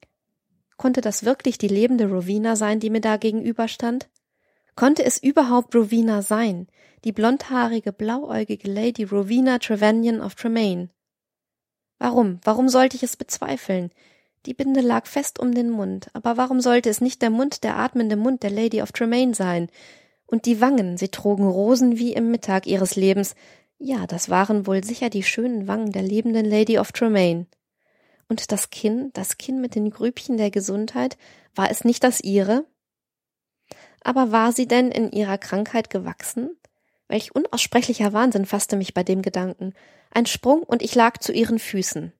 Konnte 0.76 1.00
das 1.00 1.24
wirklich 1.24 1.56
die 1.56 1.68
lebende 1.68 2.06
Rowena 2.06 2.56
sein, 2.56 2.80
die 2.80 2.90
mir 2.90 3.00
da 3.00 3.16
gegenüberstand? 3.16 4.10
Konnte 4.76 5.04
es 5.04 5.22
überhaupt 5.22 5.74
Rowena 5.74 6.20
sein, 6.20 6.66
die 7.04 7.12
blondhaarige, 7.12 7.92
blauäugige 7.92 8.70
Lady 8.70 9.04
Rowena 9.04 9.58
Trevanion 9.58 10.20
of 10.20 10.34
Tremaine? 10.34 10.90
Warum, 11.98 12.40
warum 12.44 12.68
sollte 12.68 12.96
ich 12.96 13.02
es 13.02 13.16
bezweifeln? 13.16 13.90
Die 14.44 14.52
Binde 14.52 14.82
lag 14.82 15.06
fest 15.06 15.38
um 15.38 15.54
den 15.54 15.70
Mund, 15.70 16.08
aber 16.12 16.36
warum 16.36 16.60
sollte 16.60 16.90
es 16.90 17.00
nicht 17.00 17.22
der 17.22 17.30
Mund, 17.30 17.64
der 17.64 17.78
atmende 17.78 18.16
Mund 18.16 18.42
der 18.42 18.50
Lady 18.50 18.82
of 18.82 18.92
Tremaine 18.92 19.34
sein? 19.34 19.70
Und 20.34 20.46
die 20.46 20.60
Wangen, 20.60 20.96
sie 20.96 21.10
trugen 21.10 21.46
Rosen 21.46 21.96
wie 21.96 22.12
im 22.12 22.32
Mittag 22.32 22.66
ihres 22.66 22.96
Lebens. 22.96 23.36
Ja, 23.78 24.04
das 24.08 24.30
waren 24.30 24.66
wohl 24.66 24.82
sicher 24.82 25.08
die 25.08 25.22
schönen 25.22 25.68
Wangen 25.68 25.92
der 25.92 26.02
lebenden 26.02 26.44
Lady 26.44 26.76
of 26.76 26.90
Tremaine. 26.90 27.46
Und 28.28 28.50
das 28.50 28.70
Kinn, 28.70 29.10
das 29.12 29.38
Kinn 29.38 29.60
mit 29.60 29.76
den 29.76 29.88
Grübchen 29.90 30.36
der 30.36 30.50
Gesundheit, 30.50 31.16
war 31.54 31.70
es 31.70 31.84
nicht 31.84 32.02
das 32.02 32.20
ihre? 32.20 32.66
Aber 34.00 34.32
war 34.32 34.50
sie 34.50 34.66
denn 34.66 34.90
in 34.90 35.12
ihrer 35.12 35.38
Krankheit 35.38 35.88
gewachsen? 35.88 36.50
Welch 37.06 37.32
unaussprechlicher 37.32 38.12
Wahnsinn 38.12 38.44
fasste 38.44 38.74
mich 38.74 38.92
bei 38.92 39.04
dem 39.04 39.22
Gedanken. 39.22 39.72
Ein 40.10 40.26
Sprung 40.26 40.64
und 40.64 40.82
ich 40.82 40.96
lag 40.96 41.18
zu 41.18 41.32
ihren 41.32 41.60
Füßen. 41.60 42.12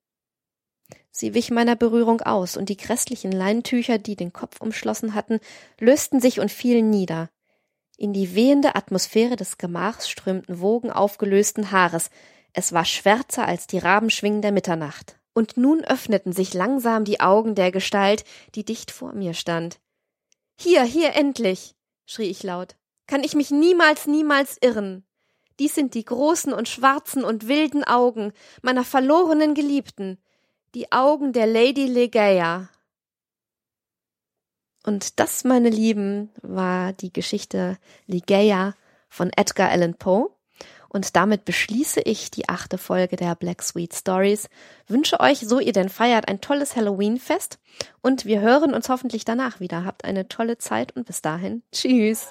Sie 1.11 1.35
wich 1.35 1.51
meiner 1.51 1.75
Berührung 1.75 2.21
aus, 2.21 2.57
und 2.57 2.69
die 2.69 2.77
grässlichen 2.77 3.33
Leintücher, 3.33 3.99
die 3.99 4.15
den 4.15 4.33
Kopf 4.33 4.61
umschlossen 4.61 5.15
hatten, 5.15 5.41
lösten 5.81 6.21
sich 6.21 6.39
und 6.39 6.53
fielen 6.53 6.91
nieder. 6.91 7.29
In 7.97 8.13
die 8.13 8.35
wehende 8.35 8.75
Atmosphäre 8.75 9.37
des 9.37 9.57
Gemachs 9.57 10.09
strömten 10.09 10.61
Wogen 10.61 10.91
aufgelösten 10.91 11.71
Haares. 11.71 12.11
Es 12.53 12.73
war 12.73 12.85
schwärzer 12.85 13.47
als 13.47 13.67
die 13.67 13.79
Rabenschwingen 13.79 14.43
der 14.43 14.53
Mitternacht. 14.53 15.19
Und 15.33 15.57
nun 15.57 15.85
öffneten 15.85 16.33
sich 16.33 16.55
langsam 16.55 17.05
die 17.05 17.21
Augen 17.21 17.55
der 17.55 17.73
Gestalt, 17.73 18.25
die 18.55 18.65
dicht 18.65 18.91
vor 18.91 19.13
mir 19.13 19.35
stand. 19.35 19.81
Hier, 20.57 20.83
hier 20.85 21.15
endlich, 21.15 21.75
schrie 22.07 22.31
ich 22.31 22.43
laut. 22.43 22.77
Kann 23.07 23.23
ich 23.23 23.35
mich 23.35 23.51
niemals, 23.51 24.07
niemals 24.07 24.57
irren. 24.61 25.05
Dies 25.59 25.75
sind 25.75 25.95
die 25.95 26.05
großen 26.05 26.53
und 26.53 26.69
schwarzen 26.69 27.25
und 27.25 27.49
wilden 27.49 27.85
Augen 27.85 28.33
meiner 28.63 28.85
verlorenen 28.85 29.55
Geliebten, 29.55 30.19
die 30.75 30.91
Augen 30.91 31.33
der 31.33 31.47
Lady 31.47 31.87
Legeia. 31.87 32.69
Und 34.85 35.19
das, 35.19 35.45
meine 35.45 35.71
Lieben, 35.71 36.31
war 36.43 36.93
die 36.93 37.13
Geschichte 37.13 37.79
Ligeia 38.07 38.75
von 39.09 39.31
Edgar 39.35 39.71
Allan 39.71 39.95
Poe. 39.95 40.31
Und 40.89 41.17
damit 41.17 41.45
beschließe 41.45 42.03
ich 42.03 42.31
die 42.31 42.49
achte 42.49 42.79
Folge 42.79 43.17
der 43.17 43.35
Black 43.35 43.63
Sweet 43.63 43.95
Stories. 43.95 44.49
Wünsche 44.87 45.19
euch, 45.19 45.41
so 45.41 45.59
ihr 45.59 45.73
denn 45.73 45.89
feiert, 45.89 46.29
ein 46.29 46.41
tolles 46.41 46.77
Halloween-Fest. 46.77 47.59
Und 48.01 48.27
wir 48.27 48.41
hören 48.41 48.73
uns 48.75 48.89
hoffentlich 48.89 49.25
danach 49.25 49.59
wieder. 49.59 49.85
Habt 49.85 50.05
eine 50.05 50.29
tolle 50.29 50.59
Zeit 50.59 50.95
und 50.95 51.07
bis 51.07 51.21
dahin. 51.21 51.63
Tschüss. 51.73 52.29